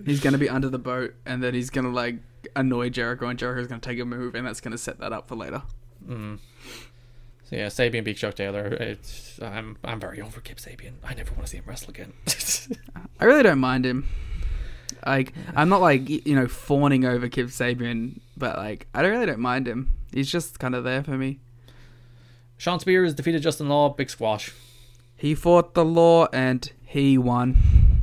[0.04, 2.16] He's gonna be under the boat, and then he's gonna like
[2.56, 5.36] annoy Jericho, and Jericho's gonna take a move, and that's gonna set that up for
[5.36, 5.62] later.
[6.04, 6.36] Mm-hmm.
[7.44, 8.66] So yeah, Sabian beat Chuck Taylor.
[8.66, 10.94] It's I'm I'm very over Kip Sabian.
[11.04, 12.12] I never want to see him wrestle again.
[13.20, 14.08] I really don't mind him.
[15.06, 19.26] Like I'm not like you know fawning over Kip Sabian, but like I don't really
[19.26, 19.92] don't mind him.
[20.12, 21.38] He's just kind of there for me.
[22.56, 24.52] Shawn Spear Spears defeated Justin Law, big squash.
[25.16, 28.02] He fought the law and he won.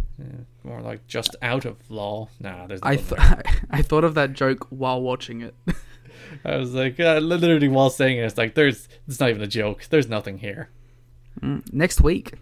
[0.63, 2.27] More like just out of law.
[2.39, 5.55] Nah, there's I nothing th- I thought of that joke while watching it.
[6.45, 9.47] I was like, uh, literally while saying it, it's like, there's, it's not even a
[9.47, 9.85] joke.
[9.89, 10.69] There's nothing here.
[11.71, 12.33] Next week,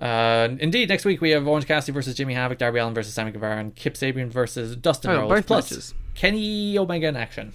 [0.00, 3.30] Uh, indeed, next week we have Orange Cassidy versus Jimmy Havoc, Darby Allin versus Sammy
[3.32, 5.28] Guevara, and Kip Sabian versus Dustin Oh, Rhodes.
[5.30, 5.94] both plus matches.
[6.14, 7.52] Kenny Omega in action.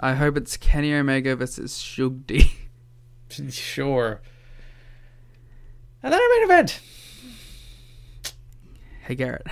[0.00, 2.50] I hope it's Kenny Omega versus Shug D.
[3.50, 4.20] sure.
[6.02, 6.80] And then our main event.
[9.02, 9.46] Hey Garrett.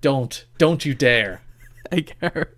[0.00, 1.42] Don't, don't you dare.
[1.90, 2.56] Hey Garrett.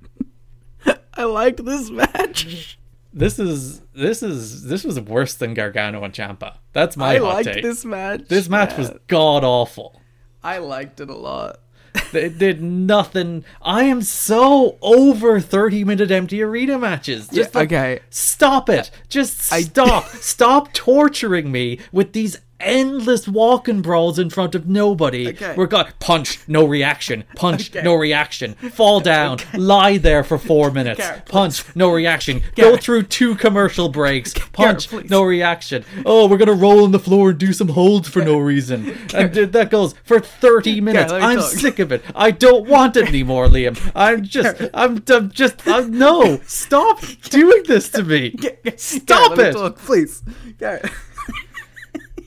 [1.14, 2.79] I liked this match.
[3.17, 6.59] This is this is this was worse than Gargano and Ciampa.
[6.75, 7.63] That's my I hot liked take.
[7.63, 8.29] this match.
[8.29, 10.03] This match was god awful.
[10.45, 11.59] I liked it a lot.
[12.13, 13.43] It did nothing.
[13.63, 17.27] I am so over 30 minute empty arena matches.
[17.29, 18.01] Just Yeah, like, okay.
[18.11, 18.91] Stop it.
[19.09, 20.05] Just stop.
[20.21, 25.29] stop torturing me with these endless walking brawls in front of nobody.
[25.29, 25.55] Okay.
[25.57, 27.25] We're got punch, no reaction.
[27.37, 27.83] Punch, Okay.
[27.85, 28.55] no reaction.
[28.55, 29.38] Fall down.
[29.55, 30.99] Lie there for four minutes.
[31.01, 32.42] Garrett, punch, no reaction.
[32.57, 34.35] Go through two commercial breaks.
[34.53, 35.11] Punch, please.
[35.11, 35.85] no reaction.
[36.05, 38.97] Oh, we're gonna roll on the floor and do some holds for no reason.
[39.14, 41.12] And that goes for 30 minutes.
[41.12, 41.51] I'm talk.
[41.51, 42.03] sick of it.
[42.14, 43.79] I don't want it anymore, Liam.
[43.95, 46.40] I'm just, I'm, I'm just, I'm, no.
[46.47, 48.35] Stop doing this to me.
[48.77, 49.59] Stop Garrett, it.
[49.59, 50.23] talk, please.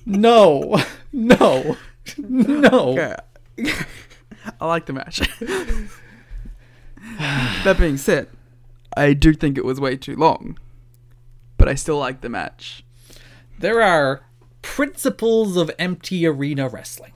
[0.06, 0.22] Garrett.
[0.22, 0.82] No,
[1.14, 1.78] no,
[2.18, 2.96] no.
[2.96, 3.26] Garrett.
[4.60, 5.20] I like the match.
[7.64, 8.28] that being said,
[8.96, 10.58] I do think it was way too long,
[11.58, 12.84] but I still like the match.
[13.60, 14.24] There are
[14.62, 17.14] principles of empty arena wrestling.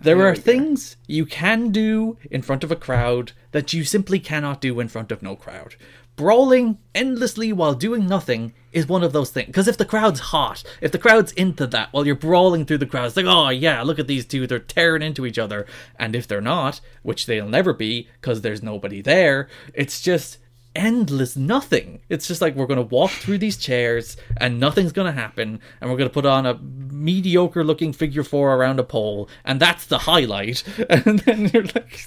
[0.00, 0.42] There Here are we go.
[0.42, 4.88] things you can do in front of a crowd that you simply cannot do in
[4.88, 5.76] front of no crowd.
[6.16, 9.46] Brawling endlessly while doing nothing is one of those things.
[9.48, 12.86] Because if the crowd's hot, if the crowd's into that while you're brawling through the
[12.86, 15.66] crowd, it's like, oh yeah, look at these two, they're tearing into each other.
[15.98, 20.38] And if they're not, which they'll never be because there's nobody there, it's just
[20.76, 22.00] endless nothing.
[22.08, 25.60] It's just like we're going to walk through these chairs and nothing's going to happen
[25.80, 29.60] and we're going to put on a mediocre looking figure four around a pole and
[29.60, 30.62] that's the highlight.
[30.88, 32.00] And then you're like,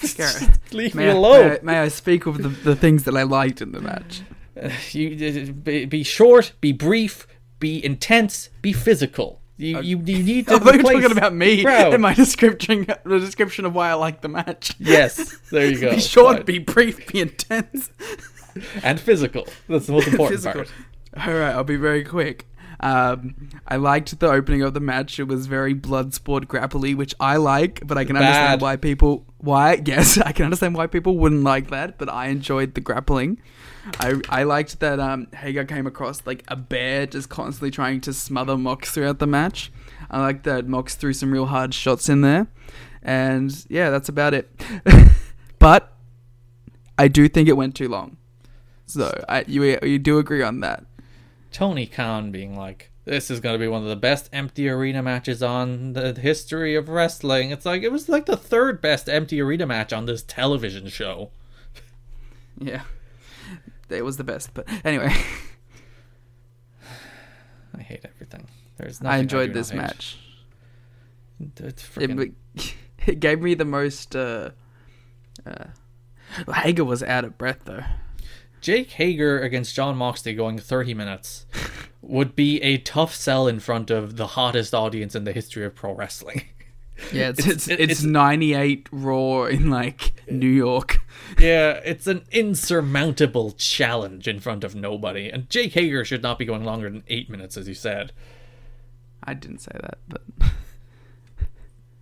[0.72, 1.48] leave May me I, alone.
[1.48, 4.22] May I, may I speak of the, the things that I liked in the match?
[4.92, 7.28] You be, be short, be brief,
[7.60, 9.40] be intense, be physical.
[9.60, 11.94] You uh, you, you need to I thought you were talking about me crowd.
[11.94, 14.74] and my description, the description of why I like the match.
[14.80, 15.92] Yes, there you go.
[15.92, 17.92] Be short, be brief, be intense.
[18.84, 19.48] And physical.
[19.68, 20.64] That's the most important Physical.
[20.64, 21.28] part.
[21.28, 22.46] All right, I'll be very quick.
[22.82, 25.20] Um, I liked the opening of the match.
[25.20, 28.24] It was very blood sport grapply, which I like, but I can Bad.
[28.24, 31.98] understand why people why yes, I can understand why people wouldn't like that.
[31.98, 33.42] But I enjoyed the grappling.
[34.00, 38.14] I I liked that um, Hager came across like a bear, just constantly trying to
[38.14, 39.72] smother Mox throughout the match.
[40.10, 42.48] I like that Mox threw some real hard shots in there,
[43.04, 44.50] and yeah, that's about it.
[45.60, 45.94] but
[46.98, 48.18] I do think it went too long.
[48.90, 50.84] So I, you you do agree on that?
[51.52, 55.04] Tony Khan being like, this is going to be one of the best empty arena
[55.04, 57.52] matches on the history of wrestling.
[57.52, 61.32] It's like, it was like the third best empty arena match on this television show.
[62.62, 62.82] Yeah.
[63.88, 65.14] It was the best, but anyway,
[67.74, 68.50] I hate everything.
[68.76, 70.18] There's nothing I enjoyed do this match.
[71.58, 72.34] It's It,
[73.08, 74.14] it gave me the most.
[74.14, 74.50] Uh,
[75.46, 75.68] uh,
[76.54, 77.86] Hager was out of breath though.
[78.62, 81.46] Jake Hager against Jon Moxley going 30 minutes
[82.02, 85.76] would be a tough sell in front of the hottest audience in the history of
[85.76, 86.44] pro wrestling.
[87.14, 90.98] Yeah, it's It's- it's, it's, it's- 98 Raw in like New York.
[91.40, 95.30] yeah, it's an insurmountable challenge in front of nobody.
[95.30, 98.12] And Jake Hager should not be going longer than eight minutes, as you said.
[99.24, 100.22] I didn't say that, but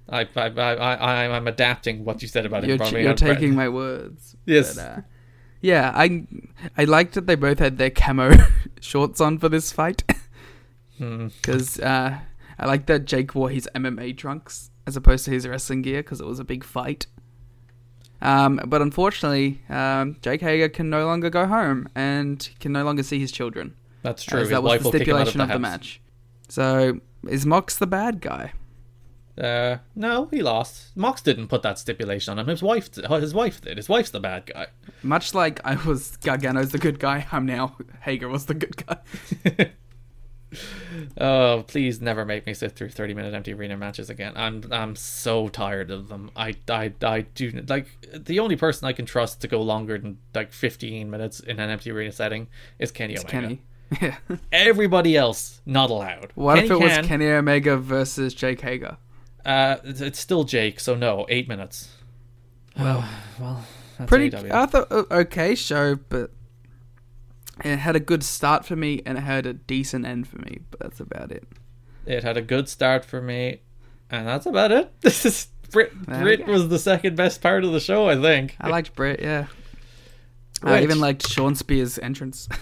[0.10, 2.70] I, I, I, I, I'm adapting what you said about him.
[2.70, 3.38] you're, probably you're out of breath.
[3.38, 4.36] taking my words.
[4.48, 4.76] Yes.
[4.76, 5.02] But, uh,
[5.62, 6.26] yeah, I
[6.78, 8.32] I liked that they both had their camo
[8.80, 10.04] shorts on for this fight.
[10.98, 11.28] Hmm.
[11.28, 12.20] Because uh,
[12.58, 16.20] I like that Jake wore his MMA trunks as opposed to his wrestling gear because
[16.20, 17.08] it was a big fight.
[18.22, 23.04] Um, but unfortunately, um, Jake Hager can no longer go home and can no longer
[23.04, 23.76] see his children.
[24.02, 24.42] That's true.
[24.42, 26.02] As that was the will kick him out of stipulation the, of the, match.
[26.50, 28.54] So is Mox the bad guy?
[29.38, 30.96] Uh, no, he lost.
[30.96, 32.48] Mox didn't put that stipulation on him.
[32.48, 33.78] His wife, his wife did.
[33.78, 34.68] His wife's the bad guy.
[35.04, 39.72] Much like I was Gargano's the good guy, I'm now Hager was the good guy.
[41.20, 44.34] Oh, please never make me sit through 30 minute empty arena matches again.
[44.36, 46.32] I'm I'm so tired of them.
[46.36, 50.18] I I I do like the only person I can trust to go longer than
[50.34, 52.48] like 15 minutes in an empty arena setting
[52.80, 53.30] is Kenny Omega.
[53.30, 53.62] Kenny.
[54.02, 54.18] Yeah.
[54.52, 56.32] Everybody else not allowed.
[56.36, 58.98] What Kenny if it was Kenny Omega versus Jake Hager?
[59.48, 61.90] Uh, it's, it's still Jake, so no, eight minutes.
[62.78, 63.08] Well,
[63.40, 63.64] Well,
[63.98, 64.30] that's pretty.
[64.30, 64.52] AEW.
[64.52, 66.32] I thought uh, okay show, but
[67.64, 70.60] it had a good start for me and it had a decent end for me.
[70.70, 71.48] But that's about it.
[72.06, 73.62] It had a good start for me,
[74.12, 74.92] and that's about it.
[75.02, 75.92] This is Brit.
[76.08, 78.56] There Brit was the second best part of the show, I think.
[78.60, 79.22] I liked Brett.
[79.22, 79.48] Yeah.
[80.62, 82.50] I even liked Sean Spears' entrance.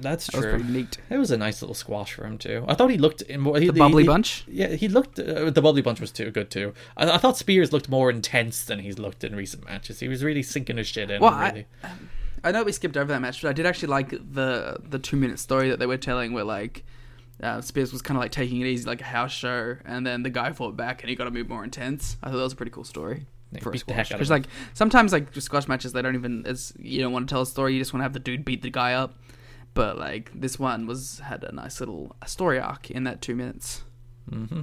[0.00, 0.52] That's that was true.
[0.54, 0.98] pretty neat.
[1.10, 2.64] It was a nice little squash for him too.
[2.68, 3.58] I thought he looked in more.
[3.58, 4.44] He, The bubbly he- bunch.
[4.46, 5.18] Yeah, he looked.
[5.18, 6.72] Uh, the bubbly bunch was too good too.
[6.96, 10.00] I, I thought Spears looked more intense than he's looked in recent matches.
[10.00, 11.20] He was really sinking his shit in.
[11.20, 11.66] Well, I- really.
[12.44, 15.16] I know we skipped over that match, but I did actually like the the two
[15.16, 16.84] minute story that they were telling, where like
[17.42, 20.22] uh, Spears was kind of like taking it easy, like a house show, and then
[20.22, 22.16] the guy fought back, and he got to move more intense.
[22.22, 24.12] I thought that was a pretty cool story Yeah, for a beat the heck squash.
[24.12, 27.28] out of Because like sometimes like squash matches, they don't even as you don't want
[27.28, 29.14] to tell a story, you just want to have the dude beat the guy up.
[29.74, 33.84] But like this one was had a nice little story arc in that two minutes.
[34.30, 34.62] Mm-hmm.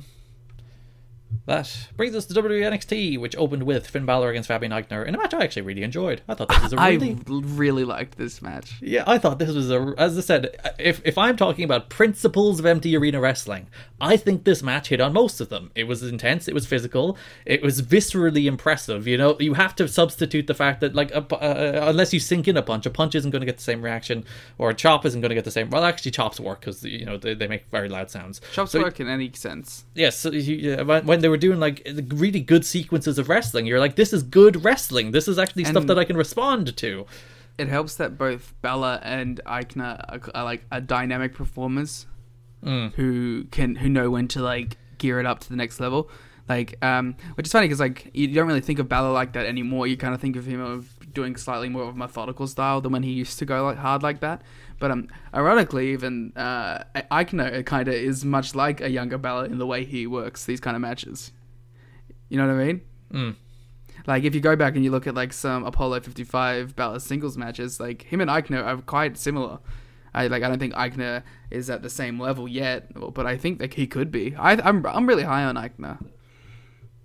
[1.46, 5.14] That brings us to WWE NXT, which opened with Finn Balor against Fabian Aichner in
[5.16, 6.22] a match I actually really enjoyed.
[6.28, 8.76] I thought this was a I really l- really liked this match.
[8.82, 9.94] Yeah, I thought this was a.
[9.98, 13.68] As I said, if if I'm talking about principles of empty arena wrestling,
[14.02, 15.72] I think this match hit on most of them.
[15.76, 16.48] It was intense.
[16.48, 17.18] It was physical.
[17.46, 19.08] It was viscerally impressive.
[19.08, 22.48] You know, you have to substitute the fact that like a, uh, unless you sink
[22.48, 24.26] in a punch, a punch isn't going to get the same reaction,
[24.58, 25.70] or a chop isn't going to get the same.
[25.70, 28.42] Well, actually, chops work because you know they, they make very loud sounds.
[28.54, 29.86] Chops So- work in any sense.
[29.94, 33.66] Yes, so you, uh, when, when they were doing like really good sequences of wrestling,
[33.66, 35.10] you're like, this is good wrestling.
[35.10, 37.08] This is actually stuff that I can respond to.
[37.58, 42.06] it helps that both Balor and Aichner are, are like a dynamic performers
[42.96, 46.10] who can who know when to like gear it up to the next level.
[46.48, 49.48] Like, um, which is funny because like you don't really think of Balor like that
[49.48, 49.88] anymore.
[49.88, 52.92] You kind of think of him of doing slightly more of a methodical style than
[52.92, 54.44] when he used to go like hard like that.
[54.80, 59.58] But um, ironically, even uh, Aichner kind of is much like a younger Balor in
[59.58, 61.32] the way he works these kind of matches.
[62.30, 62.82] You know what I mean?
[63.14, 63.36] Mm.
[64.08, 67.38] Like if you go back and you look at like some Apollo 55 Balor singles
[67.38, 69.60] matches, like him and Aichner are quite similar.
[70.14, 73.60] I like I don't think Aichner is at the same level yet, but I think
[73.60, 74.36] that he could be.
[74.36, 76.04] I, I'm I'm really high on Aichner.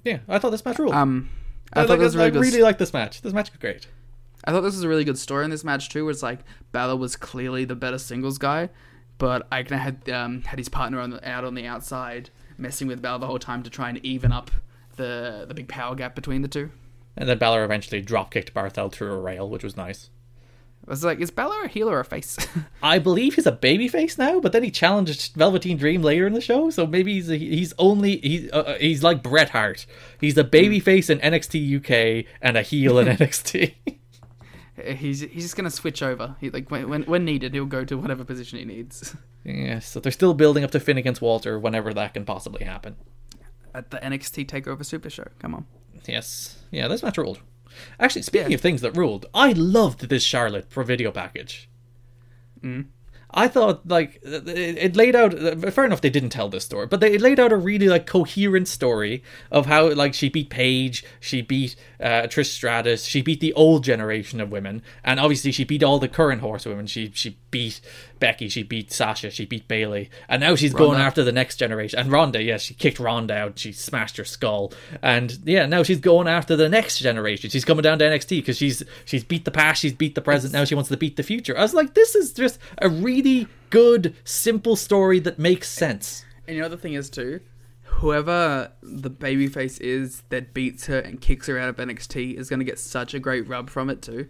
[0.05, 0.95] Yeah, I thought this match ruled.
[0.95, 1.29] Um,
[1.73, 3.23] I, I, thought like, was really I really like this match.
[3.23, 3.87] This match was great.
[4.51, 6.05] I thought this was a really good story in this match too.
[6.05, 6.41] Where it's like
[6.73, 8.69] Balor was clearly the better singles guy,
[9.17, 13.01] but Aichner had um, had his partner on the, out on the outside, messing with
[13.01, 14.51] Balor the whole time to try and even up
[14.97, 16.73] the the big power gap between the two.
[17.17, 20.11] And then Balor eventually drop kicked Barthel through a rail, which was nice.
[20.85, 22.37] I was like, is Balor a heel or a face?
[22.83, 26.33] I believe he's a baby face now, but then he challenged Velveteen Dream later in
[26.33, 29.87] the show, so maybe he's a, he's only he's uh, he's like Bret Hart.
[30.21, 33.75] He's a baby face in NXT UK and a heel in NXT.
[34.85, 36.37] He's he's just gonna switch over.
[36.41, 39.15] He like when when, when needed, he'll go to whatever position he needs.
[39.45, 42.97] yeah, so they're still building up to Finn against Walter whenever that can possibly happen.
[43.75, 45.67] At the NXT Takeover Super Show, come on.
[46.07, 47.41] Yes, yeah, this match ruled.
[48.01, 48.57] Actually, speaking Yeah.
[48.57, 51.69] of things that ruled, I loved this Charlotte for video package.
[52.63, 52.87] Mm.
[53.33, 55.33] I thought like it, laid out.
[55.73, 58.69] Fair enough, they didn't tell this story, but they laid out a really like coherent
[58.69, 63.53] story of how like she beat Paige, she beat uh, Trish Stratus, she beat the
[63.55, 66.87] old generation of women, and obviously she beat all the current horsewomen.
[66.87, 67.81] She she beat
[68.19, 71.99] Becky, she beat Sasha, she beat Bayley, and now she's going after the next generation.
[71.99, 76.01] And Ronda, yes, she kicked Ronda out, she smashed her skull, and yeah, now she's
[76.01, 77.51] going after the next generation.
[77.51, 80.53] She's coming down to NXT because she's she's beat the past, she's beat the present,
[80.53, 81.57] now she wants to beat the future.
[81.57, 86.25] I was like, this is just a really good, simple story that makes sense.
[86.47, 87.41] And you know the thing is too,
[87.85, 92.65] whoever the babyface is that beats her and kicks her out of NXT is gonna
[92.65, 94.29] get such a great rub from it too.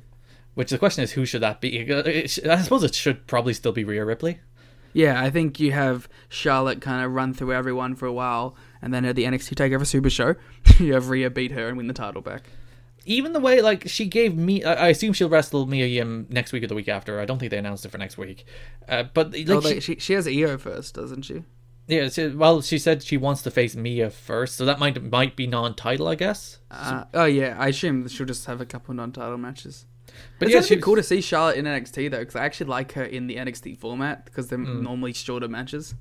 [0.55, 1.93] Which the question is, who should that be?
[1.93, 4.41] I suppose it should probably still be Rhea Ripley.
[4.93, 8.93] Yeah, I think you have Charlotte kind of run through everyone for a while, and
[8.93, 10.35] then at the NXT Takeover Super Show,
[10.79, 12.45] you have Rhea beat her and win the title back.
[13.07, 16.63] Even the way, like, she gave me, I assume she'll wrestle Mia Yim next week
[16.65, 17.19] or the week after.
[17.21, 18.45] I don't think they announced it for next week.
[18.89, 21.45] Uh, but like, oh, she- she, she has Io first, doesn't she?
[21.87, 25.35] yeah, she, well, she said she wants to face Mia first, so that might might
[25.35, 26.59] be non-title, I guess.
[26.71, 29.87] Uh, oh yeah, I assume she'll just have a couple non-title matches.
[30.39, 32.93] But it's yeah, be cool to see Charlotte in NXT though, because I actually like
[32.93, 35.95] her in the NXT format because they're normally shorter matches.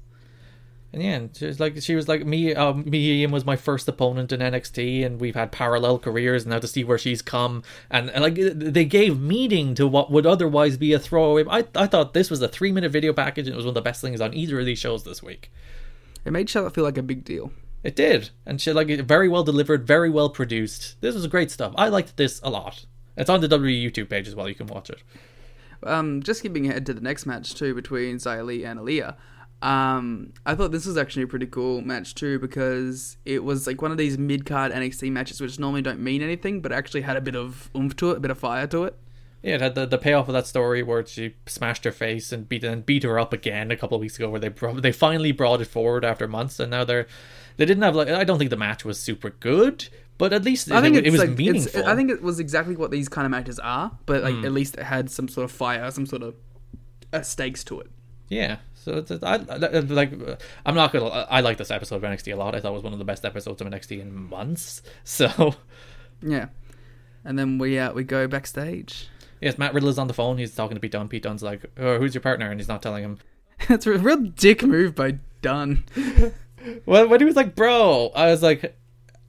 [0.92, 2.56] And yeah, she was like she was like me.
[2.56, 6.48] Uh, Mia Yim was my first opponent in NXT, and we've had parallel careers.
[6.48, 7.62] Now to see where she's come,
[7.92, 11.44] and, and like they gave meaning to what would otherwise be a throwaway.
[11.48, 13.76] I I thought this was a three minute video package, and it was one of
[13.76, 15.52] the best things on either of these shows this week.
[16.26, 17.52] It made Charlotte feel like a big deal.
[17.84, 21.00] It did, and she like very well delivered, very well produced.
[21.02, 21.74] This was great stuff.
[21.78, 22.86] I liked this a lot.
[23.20, 24.48] It's on the WWE YouTube page as well.
[24.48, 25.04] You can watch it.
[25.84, 29.16] Um, just skipping ahead to the next match too between Li and Aliyah.
[29.62, 33.82] Um, I thought this was actually a pretty cool match too because it was like
[33.82, 37.18] one of these mid card NXT matches which normally don't mean anything, but actually had
[37.18, 38.98] a bit of oomph to it, a bit of fire to it.
[39.42, 42.48] Yeah, it had the, the payoff of that story where she smashed her face and
[42.48, 44.92] beat and beat her up again a couple of weeks ago, where they brought, they
[44.92, 47.08] finally brought it forward after months, and now they're
[47.58, 49.88] they didn't have like I don't think the match was super good,
[50.20, 51.88] but at least I think it, it was like, meaningful.
[51.88, 54.76] I think it was exactly what these kind of matches are, but like at least
[54.76, 56.36] it had some sort of fire, some sort of
[57.14, 57.90] uh, stakes to it.
[58.28, 58.58] Yeah.
[58.76, 60.12] So it's, I, like.
[60.66, 61.08] I'm not gonna.
[61.08, 62.54] I like this episode of NXT a lot.
[62.54, 64.82] I thought it was one of the best episodes of NXT in months.
[65.06, 65.56] So
[66.22, 66.48] Yeah,
[67.24, 69.08] and then we uh, we go backstage.
[69.40, 70.38] yes, Matt Riddle is on the phone.
[70.38, 71.08] He's talking to Pete Dunne.
[71.08, 73.20] Pete Dunne's like, oh, "Who's your partner?" And he's not telling him.
[73.70, 75.84] It's a real dick move by Dunne.
[76.86, 78.79] Well, when he was like, "Bro," I was like,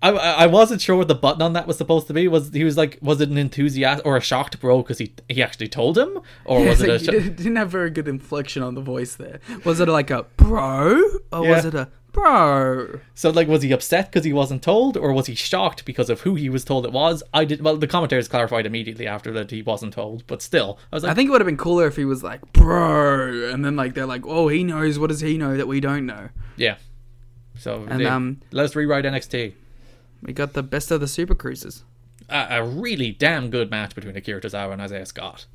[0.02, 2.26] I I wasn't sure what the button on that was supposed to be.
[2.28, 5.42] Was he was like, was it an enthusiast or a shocked bro because he he
[5.42, 8.80] actually told him, or was It's it a didn't, have very good inflection on the
[8.80, 9.40] voice there.
[9.64, 13.00] Was it like a bro, or was it a bro?
[13.14, 16.22] So like, was he upset because he wasn't told, or was he shocked because of
[16.22, 17.22] who he was told it was?
[17.34, 17.60] I did.
[17.62, 21.12] Well, the commentators clarified immediately after that he wasn't told, but still, I was like,
[21.12, 23.92] I think it would have been cooler if he was like bro, and then like
[23.94, 24.98] they're like, oh, he knows.
[24.98, 26.30] What does he know that we don't know?
[26.56, 26.76] yeah.
[27.58, 29.52] So And, they- um, let's rewrite NXT.
[30.22, 31.84] We got the best of the Super Cruises.
[32.28, 35.46] A, a really damn good match between Akira Tozawa and Isaiah Scott.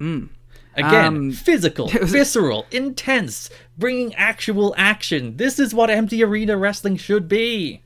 [0.00, 0.30] Mm.
[0.74, 5.36] Again, Um, physical, visceral, intense, bringing actual action.
[5.36, 7.82] This is what empty arena wrestling should be.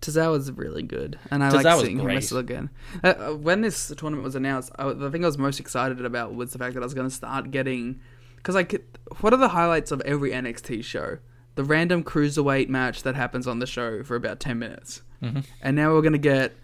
[0.00, 2.70] Tozawa's really good, and I Tozawa's like seeing him wrestle again.
[3.04, 6.34] Uh, uh, when this tournament was announced, I, the thing I was most excited about
[6.34, 8.00] was the fact that I was going to start getting,
[8.36, 8.84] because like,
[9.20, 11.18] what are the highlights of every NXT show?
[11.54, 15.40] The random cruiserweight match that happens on the show for about ten minutes, Mm-hmm.
[15.62, 16.54] and now we're going to get,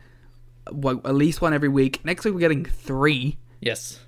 [0.72, 2.04] well, at least one every week.
[2.04, 4.00] Next week we're getting three, Yes.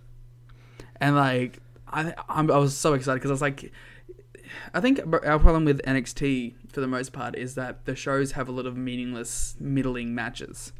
[1.00, 3.72] and like, I I'm, I was so excited because I was like,
[4.74, 8.48] I think our problem with NXT for the most part is that the shows have
[8.48, 10.72] a lot of meaningless, middling matches,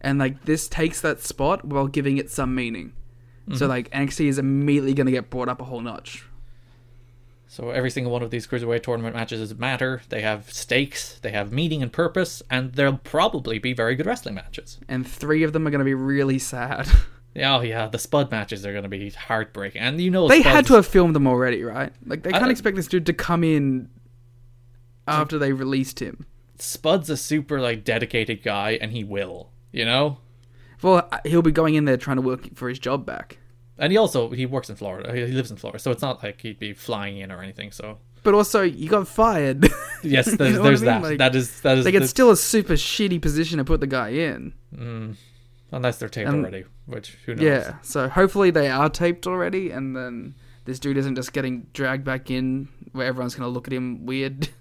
[0.00, 2.92] and like this takes that spot while giving it some meaning.
[3.54, 6.26] So like NXT is immediately going to get brought up a whole notch.
[7.48, 10.02] So every single one of these cruiserweight tournament matches matter.
[10.08, 14.34] They have stakes, they have meaning and purpose, and they'll probably be very good wrestling
[14.34, 14.78] matches.
[14.88, 16.88] And three of them are going to be really sad.
[17.38, 20.54] Oh yeah, the Spud matches are going to be heartbreaking, and you know they Spud's-
[20.56, 21.92] had to have filmed them already, right?
[22.06, 23.90] Like they can't expect this dude to come in
[25.06, 26.24] after they released him.
[26.58, 30.16] Spud's a super like dedicated guy, and he will, you know.
[30.80, 33.38] Well, he'll be going in there trying to work for his job back.
[33.78, 35.14] And he also he works in Florida.
[35.14, 37.72] He lives in Florida, so it's not like he'd be flying in or anything.
[37.72, 39.64] So But also, you got fired.
[40.02, 40.84] yes, You there's, know what I mean?
[40.86, 41.02] that.
[41.02, 43.86] Like- that is that is like it's still a super shitty position to put the
[43.86, 44.52] guy in.
[44.74, 45.16] Mm.
[45.72, 47.44] unless they're taped already, which who knows.
[47.44, 47.74] Yeah.
[47.82, 52.30] So hopefully they are taped already, and then this dude isn't just getting dragged back
[52.30, 54.48] in where everyone's gonna look at him weird.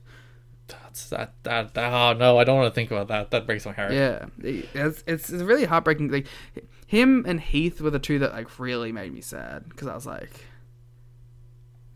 [0.68, 3.32] That's that, that that oh no, I don't want to think about that.
[3.32, 3.91] That breaks my heart.
[3.93, 4.26] yeah.
[4.41, 6.09] It's, it's it's really heartbreaking.
[6.09, 6.28] Like
[6.88, 10.05] him and Heath were the two that like really made me sad because I was
[10.05, 10.32] like,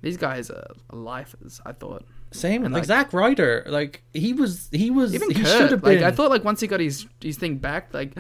[0.02, 1.62] these guys are lifers.
[1.66, 2.06] I thought.
[2.32, 5.84] Same And, like, like- Zack Ryder, like he was he was Even he should have
[5.84, 6.04] like been.
[6.04, 8.14] I thought, like once he got his his thing back, like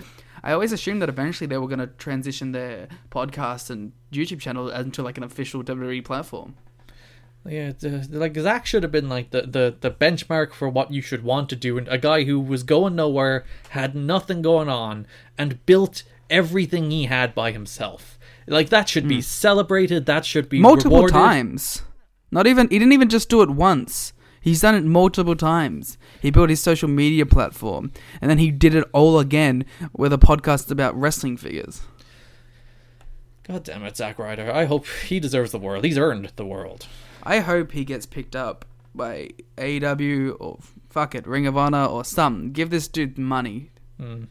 [0.43, 4.69] I always assumed that eventually they were going to transition their podcast and YouTube channel
[4.69, 6.55] into like an official WWE platform.
[7.47, 11.01] Yeah, the- like Zach should have been like the, the, the benchmark for what you
[11.01, 15.07] should want to do, and a guy who was going nowhere, had nothing going on,
[15.37, 18.19] and built everything he had by himself.
[18.45, 20.05] Like that should be celebrated.
[20.05, 20.63] That should be Hmm.
[20.63, 21.13] multiple rewarded.
[21.13, 21.83] times.
[22.31, 24.13] Not even he didn't even just do it once.
[24.41, 25.97] He's done it multiple times.
[26.21, 29.65] He built his social media platform, and then he did it all again
[29.95, 31.81] with a podcast about wrestling figures.
[33.43, 34.51] God damn it, Zack Ryder!
[34.51, 35.83] I hope he deserves the world.
[35.83, 36.87] He's earned the world.
[37.23, 38.65] I hope he gets picked up
[38.95, 40.59] by AEW or
[40.89, 42.51] fuck it, Ring of Honor or something.
[42.51, 43.71] Give this dude money.
[43.99, 44.25] Hmm.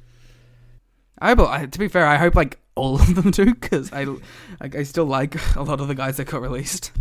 [1.18, 1.48] I hope.
[1.48, 4.04] I, to be fair, I hope like all of them do because I,
[4.60, 6.92] like, I still like a lot of the guys that got released.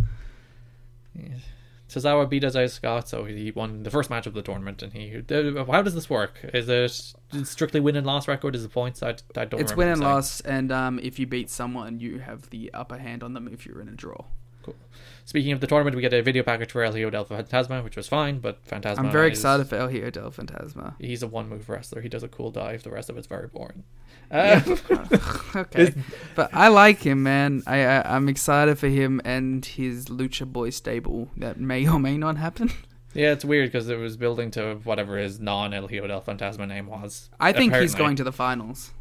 [1.88, 4.82] Tozawa beat Isaiah Scott, so he won the first match of the tournament.
[4.82, 6.38] And he, uh, how does this work?
[6.52, 8.54] Is it strictly win and loss record?
[8.54, 9.02] Is it points?
[9.02, 9.60] I, I don't.
[9.60, 10.10] It's win and saying.
[10.10, 13.64] loss, and um, if you beat someone, you have the upper hand on them if
[13.64, 14.24] you're in a draw.
[14.72, 14.76] Cool.
[15.24, 17.96] Speaking of the tournament, we get a video package for El Hijo del Fantasma, which
[17.96, 18.98] was fine, but Fantasma.
[19.00, 20.94] I'm very is- excited for El Hijo del Fantasma.
[20.98, 22.00] He's a one move wrestler.
[22.00, 22.82] He does a cool dive.
[22.82, 23.84] The rest of it's very boring.
[24.30, 24.60] Uh,
[25.56, 25.92] Okay,
[26.34, 27.62] but I like him, man.
[27.66, 31.28] I, I I'm excited for him and his Lucha Boy stable.
[31.36, 32.70] That may or may not happen.
[33.14, 36.66] yeah, it's weird because it was building to whatever his non El Hijo del Fantasma
[36.66, 37.28] name was.
[37.38, 38.92] I think he's going to the finals.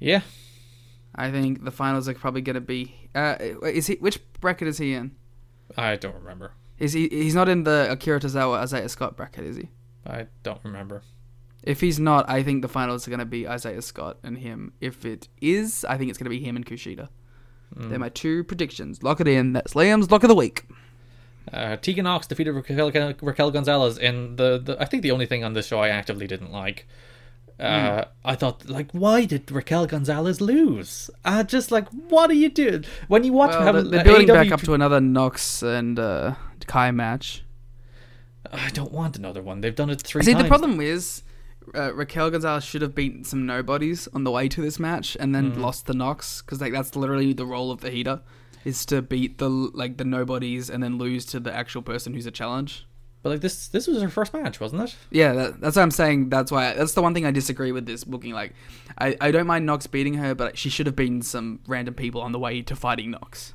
[0.00, 0.22] Yeah,
[1.20, 2.94] I think the finals are probably going to be.
[3.14, 3.96] Uh, is he?
[3.96, 5.16] Which bracket is he in?
[5.76, 6.52] I don't remember.
[6.78, 7.08] Is he?
[7.08, 9.68] He's not in the Akira Tozawa Isaiah Scott bracket, is he?
[10.06, 11.02] I don't remember.
[11.62, 14.72] If he's not, I think the finals are going to be Isaiah Scott and him.
[14.80, 17.10] If it is, I think it's going to be him and Kushida.
[17.76, 19.02] They're my two predictions.
[19.02, 19.52] Lock it in.
[19.52, 20.64] That's Liam's lock of the week.
[21.52, 24.80] Uh, Tegan Nox defeated Raquel, Raquel Gonzalez in the, the.
[24.80, 26.88] I think the only thing on this show I actively didn't like.
[27.60, 31.10] Uh, I thought, like, why did Raquel Gonzalez lose?
[31.24, 33.50] Uh, just like, what do you do when you watch?
[33.50, 36.34] Well, have, they're, they're uh, building back up to another Nox and uh,
[36.66, 37.44] Kai match.
[38.52, 39.60] I don't want another one.
[39.60, 40.44] They've done it three See, times.
[40.44, 41.22] the problem is
[41.74, 45.34] uh, Raquel Gonzalez should have beaten some nobodies on the way to this match and
[45.34, 45.60] then Mm-hmm.
[45.60, 48.22] lost the Nox because like that's literally the role of the heater
[48.64, 52.26] is to beat the like the nobodies and then lose to the actual person who's
[52.26, 52.86] a challenge.
[53.22, 54.96] But like this, this was her first match, wasn't it?
[55.10, 56.30] Yeah, that, that's what I'm saying.
[56.30, 58.32] That's why that's the one thing I disagree with this booking.
[58.32, 58.54] Like,
[58.98, 62.22] I, I don't mind Nox beating her, but she should have beaten some random people
[62.22, 63.52] on the way to fighting Nox.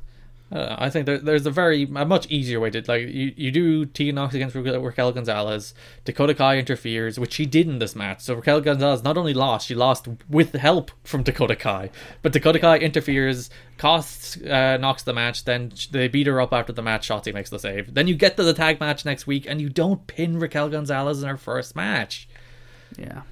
[0.51, 3.49] Uh, I think there, there's a very a much easier way to like you, you
[3.49, 5.73] do Tegan Nox against Raquel, Raquel Gonzalez.
[6.03, 8.21] Dakota Kai interferes, which she did in this match.
[8.21, 11.89] So Raquel Gonzalez not only lost, she lost with help from Dakota Kai.
[12.21, 15.45] But Dakota Kai interferes, costs uh, Nox the match.
[15.45, 17.07] Then they beat her up after the match.
[17.07, 17.95] Shotzi makes the save.
[17.95, 21.23] Then you get to the tag match next week, and you don't pin Raquel Gonzalez
[21.23, 22.29] in her first match.
[22.97, 23.23] Yeah,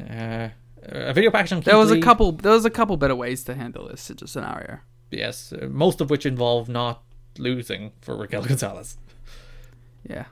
[0.00, 0.48] Uh,
[0.84, 2.32] a video package on there was a couple.
[2.32, 4.78] There was a couple better ways to handle this scenario.
[5.10, 7.02] Yes, uh, most of which involve not
[7.38, 8.96] losing for Raquel Gonzalez,
[10.08, 10.24] Yeah,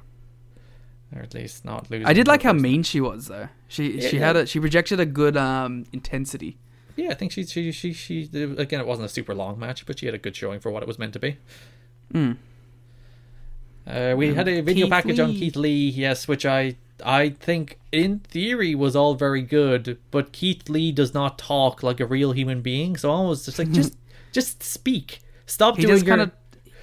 [1.14, 2.06] or at least not losing.
[2.06, 3.48] I did like how mean she was though.
[3.68, 4.26] She she Yeah.
[4.26, 6.56] had a she projected a good um intensity.
[6.96, 8.80] Yeah, I think she she she she again.
[8.80, 10.86] It wasn't a super long match, but she had a good showing for what it
[10.88, 11.36] was meant to be.
[12.12, 12.36] Mm.
[13.86, 17.78] Uh, we had a video Keith package on Keith Lee, yes, which I I think
[17.92, 22.32] in theory was all very good, but Keith Lee does not talk like a real
[22.32, 23.94] human being, so I was just like, just
[24.32, 26.36] just speak, stop He doing just your kind of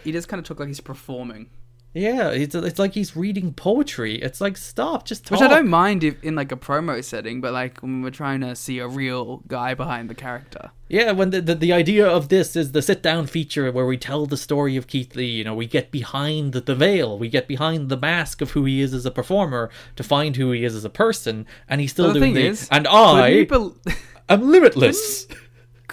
[0.04, 1.50] he just kind of took like he's performing,
[1.96, 2.32] yeah.
[2.32, 4.16] It's it's like he's reading poetry.
[4.22, 5.39] It's like stop, just talk.
[5.39, 8.41] which I don't mind if in like a promo setting, but like when we're trying
[8.41, 10.72] to see a real guy behind the character.
[10.89, 13.98] Yeah, when the, the the idea of this is the sit down feature where we
[13.98, 17.48] tell the story of Keith Lee, you know, we get behind the veil, we get
[17.48, 20.76] behind the mask of who he is as a performer to find who he is
[20.76, 23.78] as a person, and he's still doing the and I bel
[24.28, 25.28] am limitless.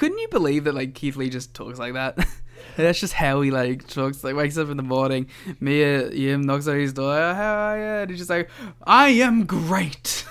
[0.02, 2.18] couldn't you believe that like Keith Lee just talks like that?
[2.76, 4.24] That's just how he like talks.
[4.24, 5.28] Like wakes up in the morning,
[5.60, 7.12] Mia Yim knocks on his door.
[7.16, 7.84] "Oh, How are you?
[7.84, 8.50] And he's just like,
[8.84, 10.24] "I am great.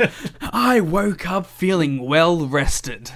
[0.40, 3.10] I woke up feeling well rested."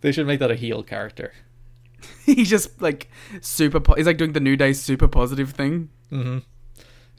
[0.00, 1.32] they should make that a heel character.
[2.24, 3.08] he's just like
[3.40, 3.80] super.
[3.80, 5.88] Po- he's like doing the New Day super positive thing.
[6.12, 6.38] Mm-hmm.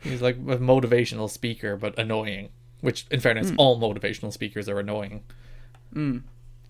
[0.02, 2.50] He's like a motivational speaker, but annoying.
[2.80, 3.56] Which, in fairness, Hmm.
[3.58, 5.24] all motivational speakers are annoying.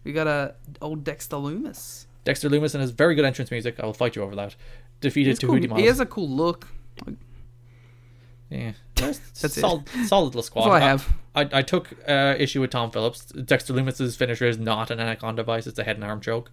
[0.04, 2.08] We got a old Dexter Loomis.
[2.26, 4.56] Dexter Loomis and his very good entrance music, I will fight you over that.
[5.02, 5.56] Defeated cool.
[5.56, 5.82] Tahuti Miles.
[5.82, 6.68] He has a cool look.
[8.50, 9.62] Yeah, that's, That's it.
[9.62, 10.64] solid, solid little squad.
[10.64, 11.12] All I have.
[11.36, 13.26] I, I took uh, issue with Tom Phillips.
[13.26, 16.52] Dexter Loomis's finisher is not an anaconda vise; it's a head and arm choke.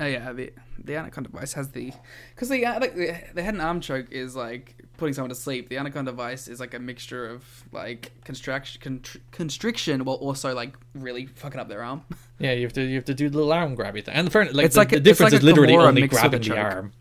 [0.00, 0.50] Oh yeah, the
[0.82, 1.92] the anaconda vise has the
[2.34, 5.34] because the uh, like the, the head and arm choke is like putting someone to
[5.34, 5.68] sleep.
[5.68, 10.74] The anaconda vise is like a mixture of like constriction, contr- constriction, while also like
[10.94, 12.02] really fucking up their arm.
[12.42, 14.14] Yeah, you have to you have to do the little arm grabby thing.
[14.14, 16.14] And the, fairness- like, It's the, like the difference like is literally Kimura only mixed
[16.22, 16.92] with a grabbing the arm.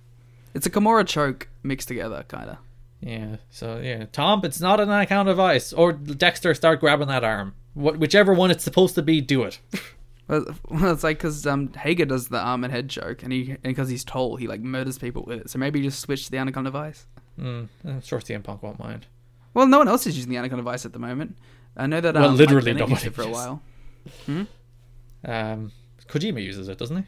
[0.54, 2.58] It's a Kimura choke mixed together, kind of.
[3.00, 3.38] Yeah.
[3.50, 5.72] So yeah, Tom, it's not an anaconda vise.
[5.72, 7.56] Or Dexter, start grabbing that arm.
[7.74, 9.62] What, whichever one it's supposed to be, do it.
[10.70, 13.64] Well, it's like because um, Hager does the arm and head joke, and he and
[13.64, 15.50] because he's tall, he like murders people with it.
[15.50, 17.08] So maybe just switch to the anaconda vise.
[17.40, 19.08] Mm, I'm sure CM Punk won't mind.
[19.54, 21.36] Well, no one else is using the anaconda vise at the moment.
[21.76, 22.16] I know that.
[22.16, 23.62] Um, Well, literally used nobody it for a while.
[25.26, 25.72] Um,
[26.08, 27.04] Kojima uses it, doesn't he?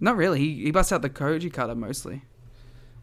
[0.00, 0.38] Not really.
[0.38, 2.22] He he busts out the Koji cutter mostly,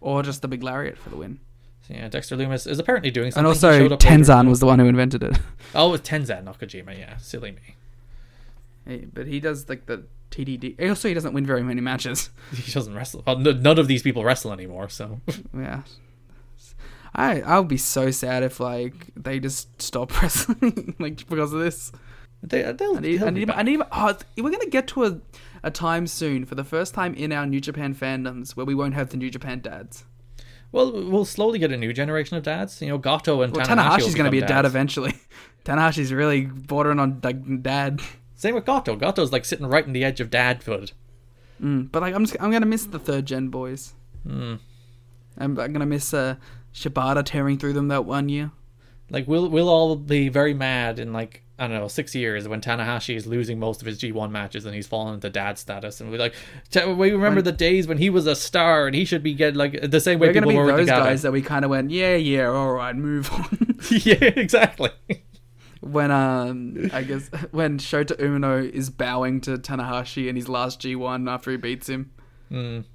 [0.01, 1.39] or just the big lariat for the win.
[1.87, 3.45] So, yeah, Dexter Loomis is apparently doing And something.
[3.45, 4.15] He also, showed up later.
[4.23, 5.39] Tenzan was the one who invented it.
[5.73, 6.97] Oh, it was Tenzan, not Kojima.
[6.97, 7.75] Yeah, silly me.
[8.89, 10.89] Hey, but he does like the TDD.
[10.89, 12.31] Also, he doesn't win very many matches.
[12.51, 13.23] He doesn't wrestle.
[13.27, 14.89] Well, n- none of these people wrestle anymore.
[14.89, 15.21] So
[15.55, 15.83] yeah.
[17.13, 21.59] I I would be so sad if like they just stop wrestling like because of
[21.59, 21.91] this.
[22.41, 23.49] They, uh, they'll, I need, I need.
[23.51, 25.19] I need, oh, we're gonna get to a,
[25.61, 28.93] a time soon for the first time in our New Japan fandoms where we won't
[28.93, 30.05] have the New Japan dads.
[30.71, 32.81] Well, we'll slowly get a new generation of dads.
[32.81, 33.97] You know, Goto and Well, Tanahashi.
[33.97, 34.67] Tanahashi's gonna be a dad dads.
[34.69, 35.13] eventually.
[35.65, 37.19] Tanahashi's really bordering on
[37.61, 38.01] dad.
[38.39, 38.95] Same with Goto.
[38.95, 40.93] Goto's like sitting right on the edge of dadhood.
[41.61, 43.95] Mm, but like, I'm just, I'm gonna miss the third gen boys.
[44.25, 44.59] Mm.
[45.37, 46.35] I'm, I'm gonna miss uh,
[46.73, 48.51] Shibata tearing through them that one year.
[49.09, 52.61] Like we'll we'll all be very mad in like I don't know six years when
[52.61, 56.09] Tanahashi is losing most of his G1 matches and he's fallen into dad status and
[56.09, 56.33] we're like
[56.71, 59.33] "Ta- we remember When- the days when he was a star and he should be
[59.33, 61.71] getting like the same way We're gonna be were those guys that we kind of
[61.71, 63.75] went, yeah, yeah, all right, move on.
[63.91, 64.91] yeah, exactly.
[65.81, 71.29] when um, I guess when Shota Umino is bowing to Tanahashi in his last G1
[71.29, 72.11] after he beats him.
[72.51, 72.85] Mm.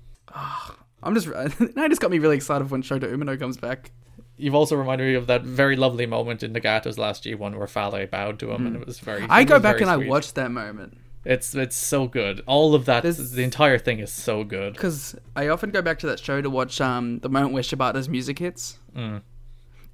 [1.02, 1.28] I'm just,
[1.76, 3.92] now just got me really excited when Shota Umino comes back.
[4.36, 8.06] You've also reminded me of that very lovely moment in Nagata's last G1 where Fale
[8.06, 9.20] bowed to him and it was very.
[9.22, 9.26] Hmm.
[9.30, 10.06] I go back and sweet.
[10.06, 12.42] I watch that moment It's it's so good.
[12.46, 14.72] All of that, There's- the entire thing is so good.
[14.72, 18.08] because I often go back to that show to watch um the moment where Shibata's
[18.08, 19.22] music hits Mm.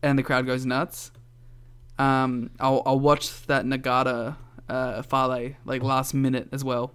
[0.03, 1.11] and the crowd goes nuts.
[2.01, 4.36] Um, I'll I'll watch that Nagata
[4.68, 6.94] uh Fale like last minute as well.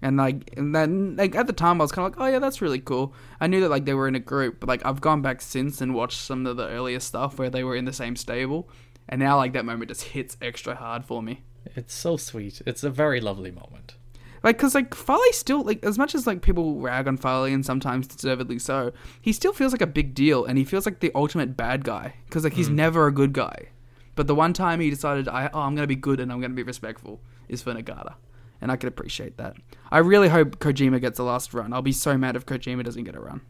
[0.00, 2.38] And like, and then like at the time, I was kind of like, oh yeah,
[2.38, 3.12] that's really cool.
[3.40, 5.80] I knew that like they were in a group, but like I've gone back since
[5.80, 8.70] and watched some of the earlier stuff where they were in the same stable,
[9.08, 11.42] and now like that moment just hits extra hard for me.
[11.74, 12.62] It's so sweet.
[12.64, 13.96] It's a very lovely moment.
[14.44, 17.66] Like, cause like Fale still like as much as like people rag on Fale and
[17.66, 21.10] sometimes deservedly so, he still feels like a big deal, and he feels like the
[21.16, 23.70] ultimate bad guy because like he's never a good guy.
[24.18, 26.52] But the one time he decided, I oh I'm gonna be good and I'm gonna
[26.52, 28.14] be respectful, is for Nagata,
[28.60, 29.54] and I can appreciate that.
[29.92, 31.72] I really hope Kojima gets the last run.
[31.72, 33.42] I'll be so mad if Kojima doesn't get a run.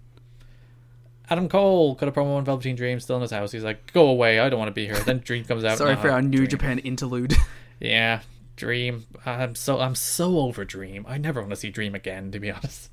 [1.31, 3.51] Adam Cole cut a promo on Velveteen Dream still in his house.
[3.51, 4.41] He's like, "Go away!
[4.41, 5.79] I don't want to be here." Then Dream comes out.
[5.79, 7.35] Sorry "Nah, for our New Dream." Japan interlude.
[7.81, 8.21] Yeah,
[8.57, 9.07] Dream.
[9.25, 11.07] I'm so I'm so over Dream.
[11.09, 12.91] I never want to see Dream again, to be honest.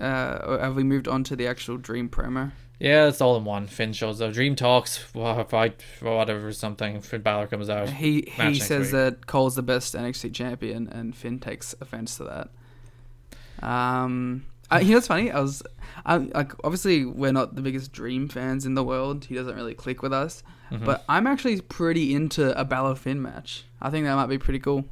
[0.00, 2.52] Uh, have we moved on to the actual Dream promo?
[2.80, 3.66] Yeah, it's all in one.
[3.66, 4.32] Finn shows up.
[4.32, 4.96] Dream talks.
[4.98, 7.00] Fight whatever something.
[7.00, 7.88] Finn Balor comes out.
[7.90, 8.92] He he says week.
[8.92, 13.66] that Cole's the best NXT champion, and Finn takes offense to that.
[13.66, 15.30] Um, I, you know what's funny?
[15.32, 15.62] I was,
[16.04, 19.24] I, like, obviously we're not the biggest Dream fans in the world.
[19.24, 20.84] He doesn't really click with us, Mm-hmm.
[20.84, 23.64] but I'm actually pretty into a Balor Finn match.
[23.80, 24.84] I think that might be pretty cool.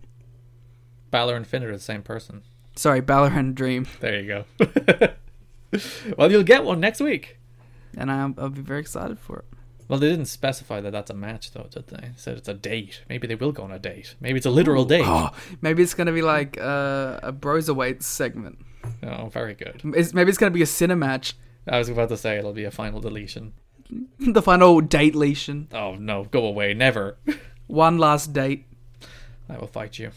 [1.11, 2.43] Balor and Finn are the same person.
[2.77, 5.09] Sorry, Balor and Dream, There you go.
[6.19, 7.39] well, you'll get one next week.
[7.97, 9.45] and I'll, I'll be very excited for it.
[9.89, 11.97] Well, they didn't specify that that's a match, though, did they?
[12.09, 13.03] They said it's a date.
[13.09, 14.15] Maybe they will go on a date.
[14.21, 15.05] Maybe it's a literal date.
[15.07, 18.59] Oh, maybe it's gonna be like uh, a Broserweight segment.
[19.03, 19.81] Oh, very good.
[19.97, 21.35] It's, maybe it's gonna be a cinema match,
[21.69, 23.53] I was about to say it'll be a final deletion.
[24.19, 27.17] the final date lesion, Oh no, go away, never.
[27.67, 28.67] one last date.
[29.49, 30.11] I will fight you.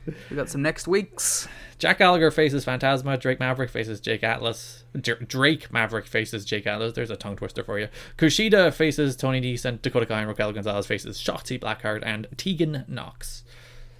[0.07, 1.47] We got some next weeks.
[1.79, 3.19] Jack Gallagher faces Fantasma.
[3.21, 4.85] Drake Maverick faces Jake Atlas.
[5.01, 6.93] Drake Maverick faces Jake Atlas.
[6.93, 7.89] There's a tongue twister for you.
[8.19, 12.85] Kushida faces Tony Nese and Dakota Kai and Raquel Gonzalez faces Shotzi Blackheart and Tegan
[12.89, 13.45] Nox.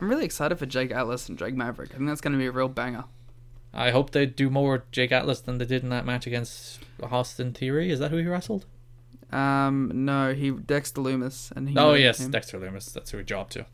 [0.01, 1.91] I'm really excited for Jake Atlas and Drake Maverick.
[1.93, 3.05] I think that's going to be a real banger.
[3.73, 7.53] I hope they do more Jake Atlas than they did in that match against Austin
[7.53, 7.91] Theory.
[7.91, 8.67] Is that who he wrestled?
[9.31, 11.77] Um, no, he Dexter Loomis and he.
[11.79, 12.31] Oh yes, him.
[12.31, 12.93] Dexter Loomis.
[12.93, 13.67] That's who he dropped to.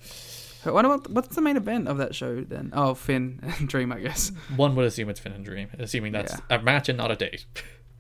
[0.73, 2.71] What about what's the main event of that show then?
[2.73, 4.31] Oh, Finn and Dream, I guess.
[4.57, 7.47] One would assume it's Finn and Dream, assuming that's a match and not a date.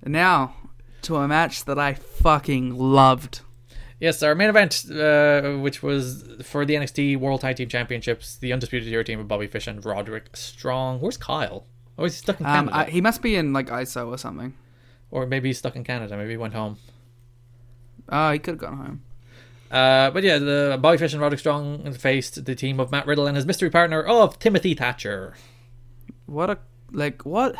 [0.04, 0.54] Now
[1.02, 3.40] to a match that I fucking loved.
[4.00, 8.52] Yes, our main event, uh, which was for the NXT World Tag Team Championships, the
[8.52, 11.00] Undisputed Era team of Bobby Fish and Roderick Strong.
[11.00, 11.66] Where's Kyle?
[11.98, 12.76] Oh, he's stuck in Um, Canada.
[12.76, 14.54] I, he must be in like ISO or something.
[15.10, 16.16] or maybe he's stuck in Canada.
[16.16, 16.78] Maybe he went home.
[18.08, 19.02] Oh, he could have gone home.
[19.70, 23.26] Uh, but yeah, the Bobby Fish and Roderick Strong faced the team of Matt Riddle
[23.26, 25.34] and his mystery partner of Timothy Thatcher.
[26.26, 26.58] What a
[26.90, 27.54] like what?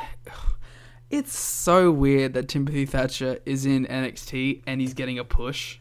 [1.11, 5.78] It's so weird that Timothy Thatcher is in NXT and he's getting a push.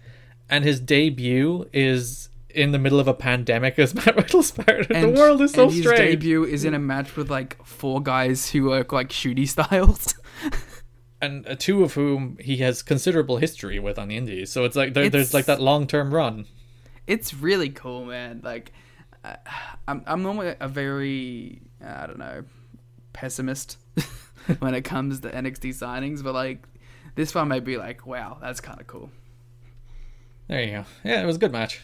[0.49, 4.95] And his debut is in the middle of a pandemic as Matt Riddle's partner.
[4.95, 8.01] And, the world is so and his debut is in a match with like four
[8.01, 10.15] guys who work like shooty styles.
[11.21, 14.51] And uh, two of whom he has considerable history with on the indies.
[14.51, 16.45] So it's like there, there's like that long term run.
[17.07, 18.41] it's really cool, man.
[18.43, 18.71] Like,
[19.23, 19.35] uh,
[19.87, 22.43] I'm I'm normally a very I don't know
[23.13, 23.77] pessimist
[24.59, 26.67] when it comes to NXT signings, but like
[27.15, 29.09] this one may be like, wow, that's kind of cool.
[30.47, 30.85] There you go.
[31.03, 31.81] Yeah, it was a good match.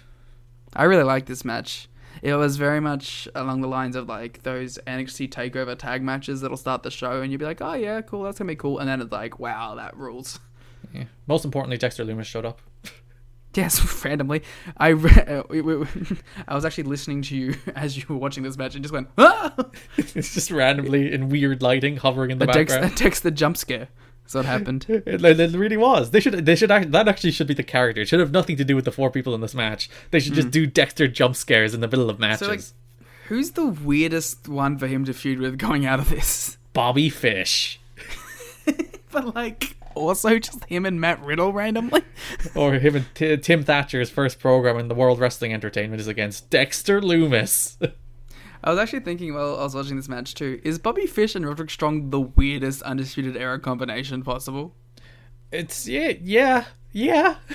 [0.75, 1.89] I really like this match.
[2.23, 6.55] It was very much along the lines of like those NXT Takeover tag matches that'll
[6.55, 8.87] start the show, and you'll be like, oh yeah, cool, that's gonna be cool, and
[8.87, 10.39] then it's like, wow, that rules.
[10.93, 11.03] Yeah.
[11.27, 12.61] Most importantly, Dexter Loomis showed up.
[13.55, 14.41] Yes, randomly.
[14.77, 15.85] I re- uh, we- we-
[16.47, 19.09] I was actually listening to you as you were watching this match and just went,
[19.15, 19.53] ah!
[19.95, 22.85] it's just randomly in weird lighting hovering in the background.
[22.85, 23.89] a text the jump scare.
[24.23, 24.85] That's what happened.
[24.89, 26.11] It, it it really was.
[26.11, 26.45] They should.
[26.45, 26.71] They should.
[26.71, 28.01] Act, that actually should be the character.
[28.01, 29.89] It should have nothing to do with the four people in this match.
[30.11, 30.51] They should just hmm.
[30.51, 32.47] do Dexter jump scares in the middle of matches.
[32.47, 32.61] So, like,
[33.27, 36.57] who's the weirdest one for him to feud with going out of this?
[36.73, 37.79] Bobby Fish
[39.11, 42.01] But, like, also just him and Matt Riddle randomly?
[42.55, 46.49] or him and T- Tim Thatcher's first program in the World Wrestling Entertainment is against
[46.49, 47.77] Dexter Loomis.
[48.63, 51.45] I was actually thinking while I was watching this match too, is Bobby Fish and
[51.45, 54.75] Roderick Strong the weirdest Undisputed Era combination possible?
[55.51, 57.35] it's yeah, yeah, yeah.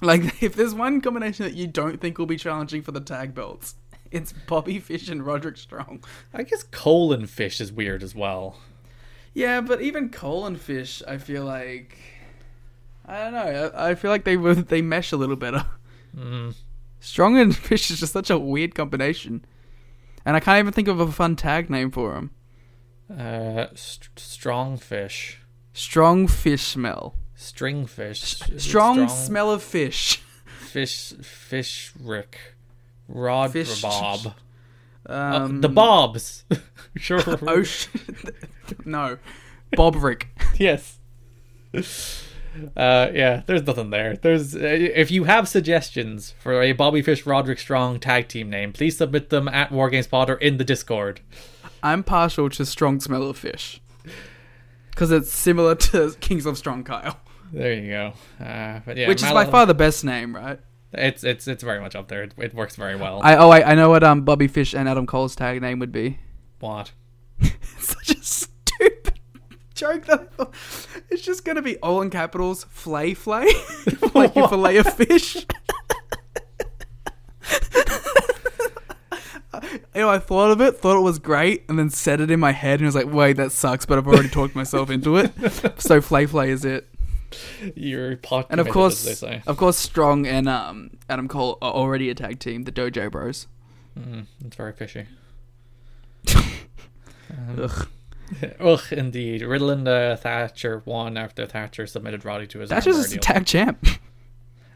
[0.00, 3.32] Like, if there's one combination that you don't think will be challenging for the tag
[3.32, 3.76] belts,
[4.10, 6.04] it's Bobby Fish and Roderick Strong.
[6.34, 8.58] I guess Cole and Fish is weird as well.
[9.32, 11.96] Yeah, but even Cole and Fish, I feel like
[13.06, 13.70] I don't know.
[13.74, 15.64] I, I feel like they were they mesh a little better.
[16.14, 16.54] Mm.
[17.00, 19.44] Strong and Fish is just such a weird combination,
[20.24, 22.30] and I can't even think of a fun tag name for him.
[23.10, 25.38] Uh, st- strong fish,
[25.72, 27.14] Strong Fish Smell.
[27.34, 30.22] string fish, Strong, smell of fish.
[30.58, 32.38] fish, fish Rick,
[33.08, 34.34] Rod Fish- Bob,
[35.06, 36.44] Um, Uh, the Bobs.
[36.96, 37.20] sure.
[37.46, 37.88] Oh sh-
[38.86, 39.18] no,
[39.76, 40.28] Bob Rick.
[40.58, 40.98] yes.
[42.76, 44.16] Uh, yeah, there's nothing there.
[44.16, 48.72] There's uh, if you have suggestions for a Bobby Fish Roderick Strong tag team name,
[48.72, 51.20] please submit them at Wargames Pod or in the Discord.
[51.82, 53.80] I'm partial to Strong Smell of Fish
[54.90, 57.18] because it's similar to Kings of Strong Kyle,
[57.52, 58.12] There you go.
[58.44, 60.60] Uh, but yeah, which is by far the best name, right?
[60.92, 62.22] It's it's it's very much up there.
[62.22, 63.20] It, it works very well.
[63.22, 65.90] I oh I, I know what um Bobby Fish and Adam Cole's tag name would
[65.92, 66.18] be.
[66.60, 66.92] what?
[67.80, 69.18] Such a stupid
[69.74, 70.54] joke that I thought-
[71.10, 73.46] it's just gonna be all in capitals flay flay
[74.14, 75.46] like you fillet a fish.
[79.94, 82.40] You know, I thought of it, thought it was great, and then said it in
[82.40, 85.32] my head, and was like, "Wait, that sucks." But I've already talked myself into it,
[85.80, 86.88] so flay flay is it.
[87.76, 89.42] You're pot And of course, as they say.
[89.46, 93.46] of course, Strong and um, Adam Cole are already a tag team, the Dojo Bros.
[93.98, 95.06] Mm, it's very fishy.
[97.58, 97.88] Ugh.
[98.60, 99.42] Ugh, indeed.
[99.42, 103.86] Riddle and uh, Thatcher won after Thatcher submitted Roddy to his just a tag champ.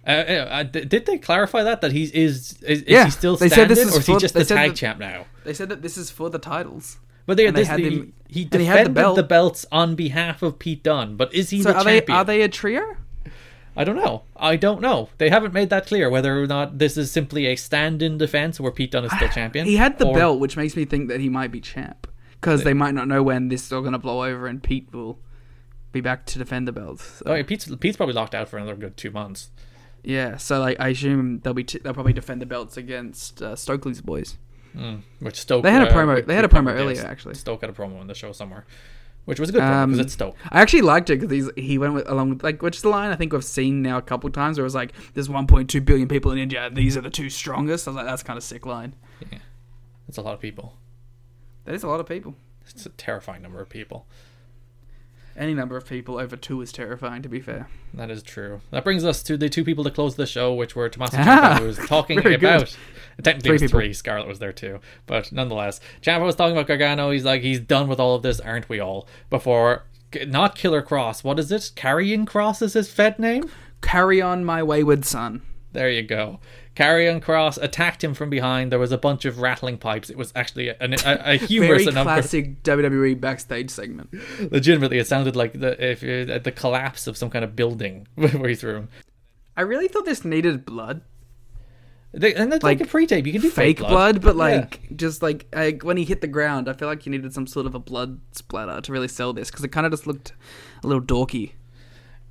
[0.07, 3.37] Uh, uh, uh, did they clarify that that he is is, is Yeah, he still
[3.37, 5.27] they standing said this is or is he just the tag that- champ now?
[5.45, 6.97] They said that this is for the titles.
[7.27, 9.17] But they, And they him- he he defended had the belt.
[9.17, 12.25] the belts on behalf of Pete Dunne, but is he So the are they are
[12.25, 12.97] they a trio?
[13.77, 14.23] I don't know.
[14.35, 15.11] I don't know.
[15.19, 18.73] They haven't made that clear whether or not this is simply a stand-in defense where
[18.73, 19.67] Pete Dunne is still champion.
[19.67, 22.07] He had the or- belt, which makes me think that he might be champ
[22.41, 24.89] because they might not know when this is all going to blow over and Pete
[24.93, 25.19] will
[25.93, 27.01] be back to defend the belt.
[27.01, 29.51] So, Oh, yeah, Pete's, Pete's probably locked out for another good two months.
[30.05, 33.57] yeah, so like I assume they'll be t- they'll probably defend the belts against uh,
[33.57, 34.37] Stokely's boys.
[34.77, 37.35] Mm, which Stoke They had a uh, promo- which- they had a promo earlier, actually.
[37.35, 38.67] Stoke had a promo in the show somewhere,
[39.25, 40.37] which was a good promo Um, because it's Stoke.
[40.51, 43.11] I actually liked it because he went with, along with like which is the line
[43.11, 46.07] I think we've seen now a couple times where it was like there's 1.2 billion
[46.07, 47.89] people in India, these are the two strongest.
[47.89, 48.95] I was like that's kind of sick line.
[49.33, 49.39] Yeah,
[50.07, 50.77] that's a lot of people.
[51.69, 52.35] That is a lot of people.
[52.67, 54.07] It's a terrifying number of people.
[55.37, 57.21] Any number of people over two is terrifying.
[57.21, 57.69] To be fair.
[57.93, 58.63] That is true.
[58.71, 61.21] That brings us to the two people to close the show, which were Tommaso Ah,
[61.57, 62.55] Ciampa, who was talking very good.
[62.63, 62.77] about.
[63.23, 63.93] Technically, Three three.
[63.93, 67.11] Scarlett was there too, but nonetheless, Ciampa was talking about Gargano.
[67.11, 69.07] He's like, he's done with all of this, aren't we all?
[69.29, 69.85] Before,
[70.27, 71.23] not Killer Kross.
[71.23, 71.73] What is it?
[71.77, 73.45] Karrion Kross is his Fed name.
[73.83, 75.43] Carry on, my wayward son.
[75.73, 76.41] There you go.
[76.79, 78.71] Karrion Kross attacked him from behind.
[78.71, 80.11] There was a bunch of rattling pipes.
[80.11, 84.11] It was actually a, a, a humorous Very classic WWE backstage segment.
[84.53, 88.49] Legitimately, it sounded like the if uh, the collapse of some kind of building where
[88.49, 88.89] he threw him.
[89.57, 91.03] I really thought this needed blood,
[92.13, 93.27] They, and it's like, Like, a pre-tape.
[93.27, 94.43] You can do fake fake, blood, but Yeah.
[94.45, 97.49] like just like I, when he hit the ground, I feel like you needed some
[97.49, 100.33] sort of a blood splatter to really sell this because it kind of just looked
[100.85, 101.55] a little dorky.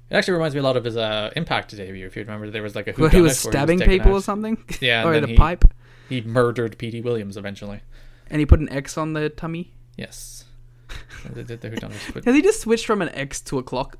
[0.10, 2.06] It actually reminds me a lot of his uh, Impact debut.
[2.06, 4.18] If you remember, there was like a Where he was stabbing taken people out.
[4.18, 4.64] or something.
[4.80, 5.66] Yeah, or a he- pipe,
[6.08, 7.82] He murdered Petey Williams eventually.
[8.30, 9.74] and he put an X on the tummy.
[9.98, 10.46] Yes.
[11.34, 13.98] The Has he just switched from an X to a clock?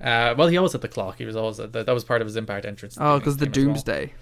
[0.00, 1.18] uh, well, he always had the clock.
[1.18, 2.98] He was always at the, that was part of his Impact entrance.
[3.00, 3.66] Oh, because the as well.
[3.66, 4.12] Doomsday.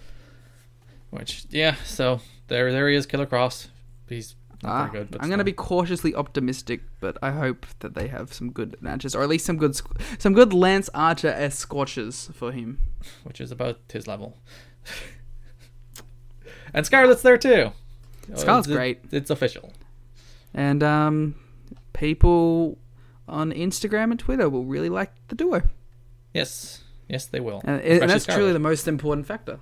[1.10, 3.68] Which yeah, so there there he is, Killer Kross.
[4.08, 4.34] He's
[4.64, 5.16] Ah, good.
[5.20, 9.14] I'm going to be cautiously optimistic, but I hope that they have some good matches,
[9.14, 9.80] or at least some good,
[10.18, 12.78] some good Lance Archer s squashes for him.
[13.24, 14.38] which is about his level.
[16.74, 17.72] and Scarlett's there too.
[18.34, 19.00] Scarlett's It's- great.
[19.10, 19.72] It's official.
[20.54, 21.34] And um,
[21.92, 22.78] people
[23.26, 25.62] on Instagram and Twitter will really like the duo.
[26.34, 26.82] Yes.
[27.08, 27.62] Yes, they will.
[27.64, 29.60] And, and that's truly the most important factor.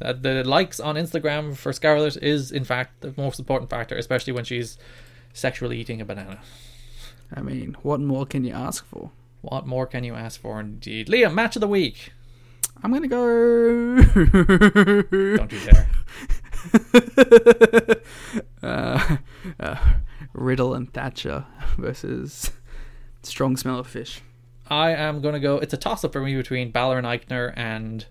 [0.00, 4.32] Uh, the likes on Instagram for Scarlett is, in fact, the most important factor, especially
[4.32, 4.78] when she's
[5.32, 6.40] sexually eating a banana.
[7.34, 9.10] I mean, what more can you ask for?
[9.42, 11.08] What more can you ask for, indeed?
[11.08, 12.12] Liam, match of the week.
[12.82, 14.02] I'm gonna go.
[14.02, 15.88] Don't you dare.
[18.62, 19.16] uh,
[19.58, 19.76] uh,
[20.32, 21.46] Riddle and Thatcher
[21.76, 22.50] versus
[23.22, 24.20] Strong Smell of Fish.
[24.68, 25.58] I am going to go.
[25.58, 28.04] It's a toss up for me between Balor and Aichner and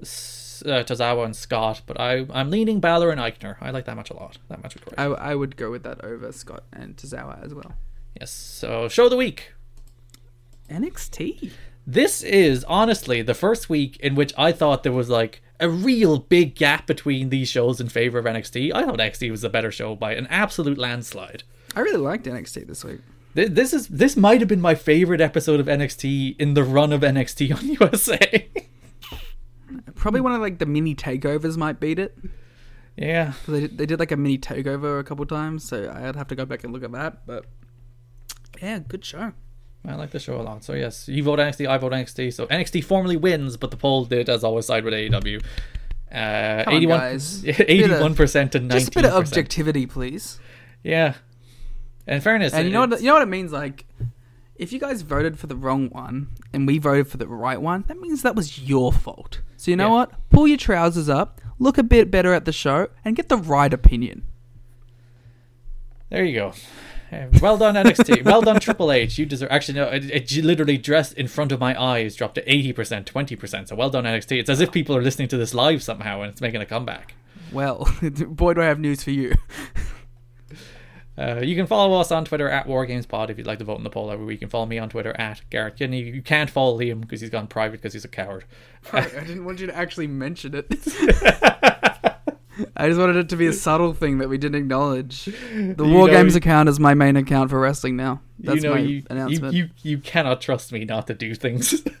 [0.00, 3.56] S- uh, Tozawa and Scott, but I, I'm leaning Balor and Aichner.
[3.60, 4.38] I like that match a lot.
[4.48, 4.98] That match was great.
[4.98, 7.72] I, I would go with that over Scott and Tozawa as well.
[8.18, 8.30] yes.
[8.30, 9.52] So, show of the week.
[10.70, 11.50] NXT.
[11.86, 16.18] This is honestly the first week in which I thought there was like a real
[16.18, 18.72] big gap between these shows in favor of NXT.
[18.74, 21.42] I thought NXT was the better show by an absolute landslide.
[21.74, 23.00] I really liked NXT this week.
[23.34, 27.00] This is this might have been my favorite episode of NXT in the run of
[27.00, 28.48] NXT on USA.
[30.02, 32.18] Probably one of like the mini takeovers might beat it.
[32.96, 36.26] Yeah, They did, they did like a mini takeover a couple times, so I'd have
[36.26, 37.24] to go back and look at that.
[37.24, 37.44] But
[38.60, 39.30] yeah, good show.
[39.86, 40.64] I like the show a lot.
[40.64, 42.32] So yes, you vote NXT, I vote NXT.
[42.32, 45.40] So NXT formally wins, but the poll did, as always, side with AEW.
[46.10, 47.44] Uh, Come on, 81, guys.
[47.46, 48.78] 81 percent to nineteen.
[48.80, 50.40] Just a bit of objectivity, please.
[50.82, 51.14] Yeah.
[52.08, 53.52] In fairness, And you know what you know what it means?
[53.52, 53.86] Like,
[54.56, 57.84] if you guys voted for the wrong one and we voted for the right one,
[57.86, 59.42] that means that was your fault.
[59.62, 59.94] So you know Yeah.
[59.94, 60.28] what?
[60.30, 63.72] Pull your trousers up, look a bit better at the show, and get the right
[63.72, 64.24] opinion.
[66.10, 66.52] There you go.
[67.40, 68.24] Well done NXT.
[68.24, 69.18] well done Triple H.
[69.18, 69.50] You deserve.
[69.52, 69.84] Actually, no.
[69.86, 73.68] It, it literally dressed in front of my eyes dropped to eighty percent, twenty percent.
[73.68, 74.40] So well done NXT.
[74.40, 77.14] It's as if people are listening to this live somehow and it's making a comeback.
[77.52, 77.88] Well,
[78.26, 79.32] boy, do I have news for you.
[81.16, 83.84] Uh, you can follow us on Twitter at WarGamesPod if you'd like to vote in
[83.84, 84.36] the poll every week.
[84.36, 86.00] You can follow me on Twitter at Garrett Kidney.
[86.00, 88.44] You can't follow Liam because he's gone private because he's a coward.
[88.92, 90.66] I didn't want you to actually mention it.
[92.76, 95.26] I just wanted it to be a subtle thing that we didn't acknowledge.
[95.26, 98.20] The You War know, Games account is my main account for wrestling now.
[98.38, 99.54] That's you know, my you, you, announcement.
[99.54, 101.82] you, you cannot trust me not to do things.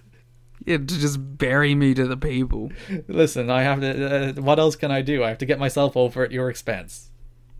[0.64, 2.70] Yeah, to just bury me to the people.
[3.08, 4.30] Listen, I have to.
[4.38, 5.24] Uh, what else can I do?
[5.24, 7.10] I have to get myself over at your expense.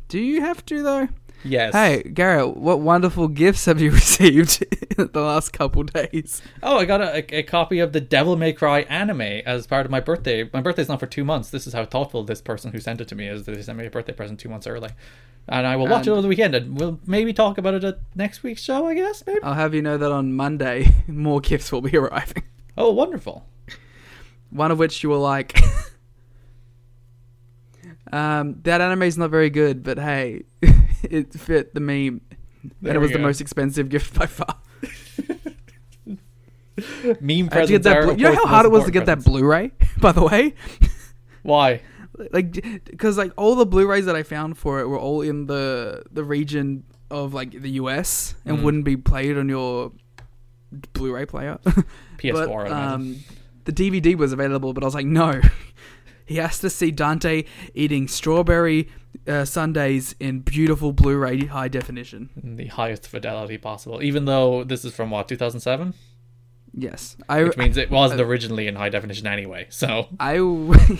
[0.06, 1.08] Do you have to though?
[1.44, 1.74] Yes.
[1.74, 4.64] Hey, Garrett, what wonderful gifts have you received
[4.96, 6.40] in the last couple days?
[6.62, 9.90] Oh, I got a, a copy of the Devil May Cry anime as part of
[9.90, 10.48] my birthday.
[10.52, 11.50] My birthday's not for two months.
[11.50, 13.44] This is how thoughtful this person who sent it to me is.
[13.44, 14.90] They sent me a birthday present two months early.
[15.48, 17.98] And I will watch it over the weekend and we'll maybe talk about it at
[18.14, 19.42] next week's show, I guess, maybe.
[19.42, 22.44] I'll have you know that on Monday, more gifts will be arriving.
[22.78, 23.44] oh, wonderful.
[24.50, 25.58] One of which you will like.
[28.12, 30.44] um, that anime's not very good, but hey,
[31.10, 32.20] it fit the meme.
[32.80, 33.24] There and it was the go.
[33.24, 34.56] most expensive gift by far.
[37.20, 39.22] Meme to get presents that Blu- you know how hard it was to get that
[39.24, 40.54] Blu-ray, by the way?
[41.42, 41.80] Why?
[42.32, 46.02] like because like all the Blu-rays that I found for it were all in the
[46.12, 48.62] the region of like the US and Mm.
[48.62, 49.92] wouldn't be played on your
[50.94, 51.58] Blu-ray player.
[52.18, 53.16] PS4, but, um,
[53.64, 55.40] the DVD was available, but I was like, no.
[56.26, 57.44] He has to see Dante
[57.74, 58.88] eating strawberry
[59.26, 62.30] uh, sundaes in beautiful Blu-ray high definition.
[62.42, 64.02] In the highest fidelity possible.
[64.02, 65.94] Even though this is from what, 2007?
[66.74, 67.44] Yes, I.
[67.44, 69.66] Which means it wasn't originally in high definition anyway.
[69.68, 70.36] So, I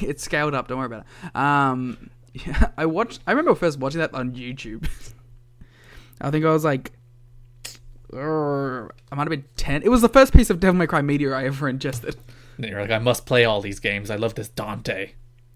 [0.03, 0.69] it's scaled up.
[0.69, 1.37] Don't worry about it.
[1.37, 3.21] Um, yeah, I watched.
[3.27, 4.87] I remember first watching that on YouTube.
[6.21, 6.93] I think I was like,
[8.15, 9.83] I might have been ten.
[9.83, 12.17] It was the first piece of Devil May Cry media I ever ingested,
[12.57, 14.11] and you're like, I must play all these games.
[14.11, 15.13] I love this Dante.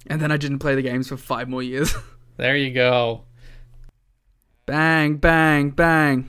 [0.07, 1.95] and then I didn't play the games for five more years.
[2.39, 3.25] There you go.
[4.67, 6.29] bang, bang, bang.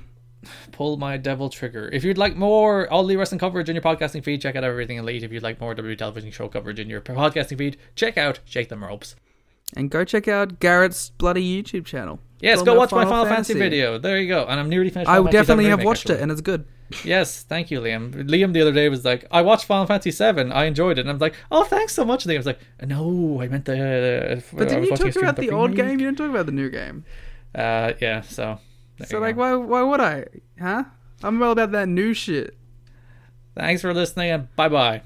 [0.72, 1.90] pull my devil trigger.
[1.92, 4.98] If you'd like more all the wrestling coverage in your podcasting feed, check out Everything
[4.98, 5.24] Elite.
[5.24, 8.70] If you'd like more W television show coverage in your podcasting feed, check out Shake
[8.70, 9.16] Them Ropes.
[9.76, 12.20] And go check out Garrett's bloody YouTube channel.
[12.40, 13.54] Yes, go watch my Final Fantasy.
[13.56, 13.98] video.
[13.98, 14.46] There you go.
[14.46, 15.10] And I'm nearly finished.
[15.10, 16.66] I Final definitely have Remake, watched it, and it's good.
[17.04, 18.14] Yes, thank you, Liam.
[18.14, 20.52] Liam the other day was like, I watched Final Fantasy Seven.
[20.52, 21.02] I enjoyed it.
[21.02, 22.26] And I'm like, oh, thanks so much.
[22.26, 23.74] And Liam was like, no, I meant the.
[24.38, 26.00] Uh, But didn't you talk about the old remake." game?
[26.00, 27.04] You didn't talk about the new game.
[27.56, 28.60] Uh, yeah, so.
[29.06, 29.42] So like, go.
[29.42, 29.56] why?
[29.56, 30.26] Why would I?
[30.60, 30.84] Huh?
[31.24, 32.56] I'm all about that new shit.
[33.56, 35.02] Thanks for listening and bye bye.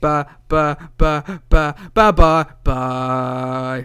[0.00, 3.84] Bye bye bye bye bye ba bye.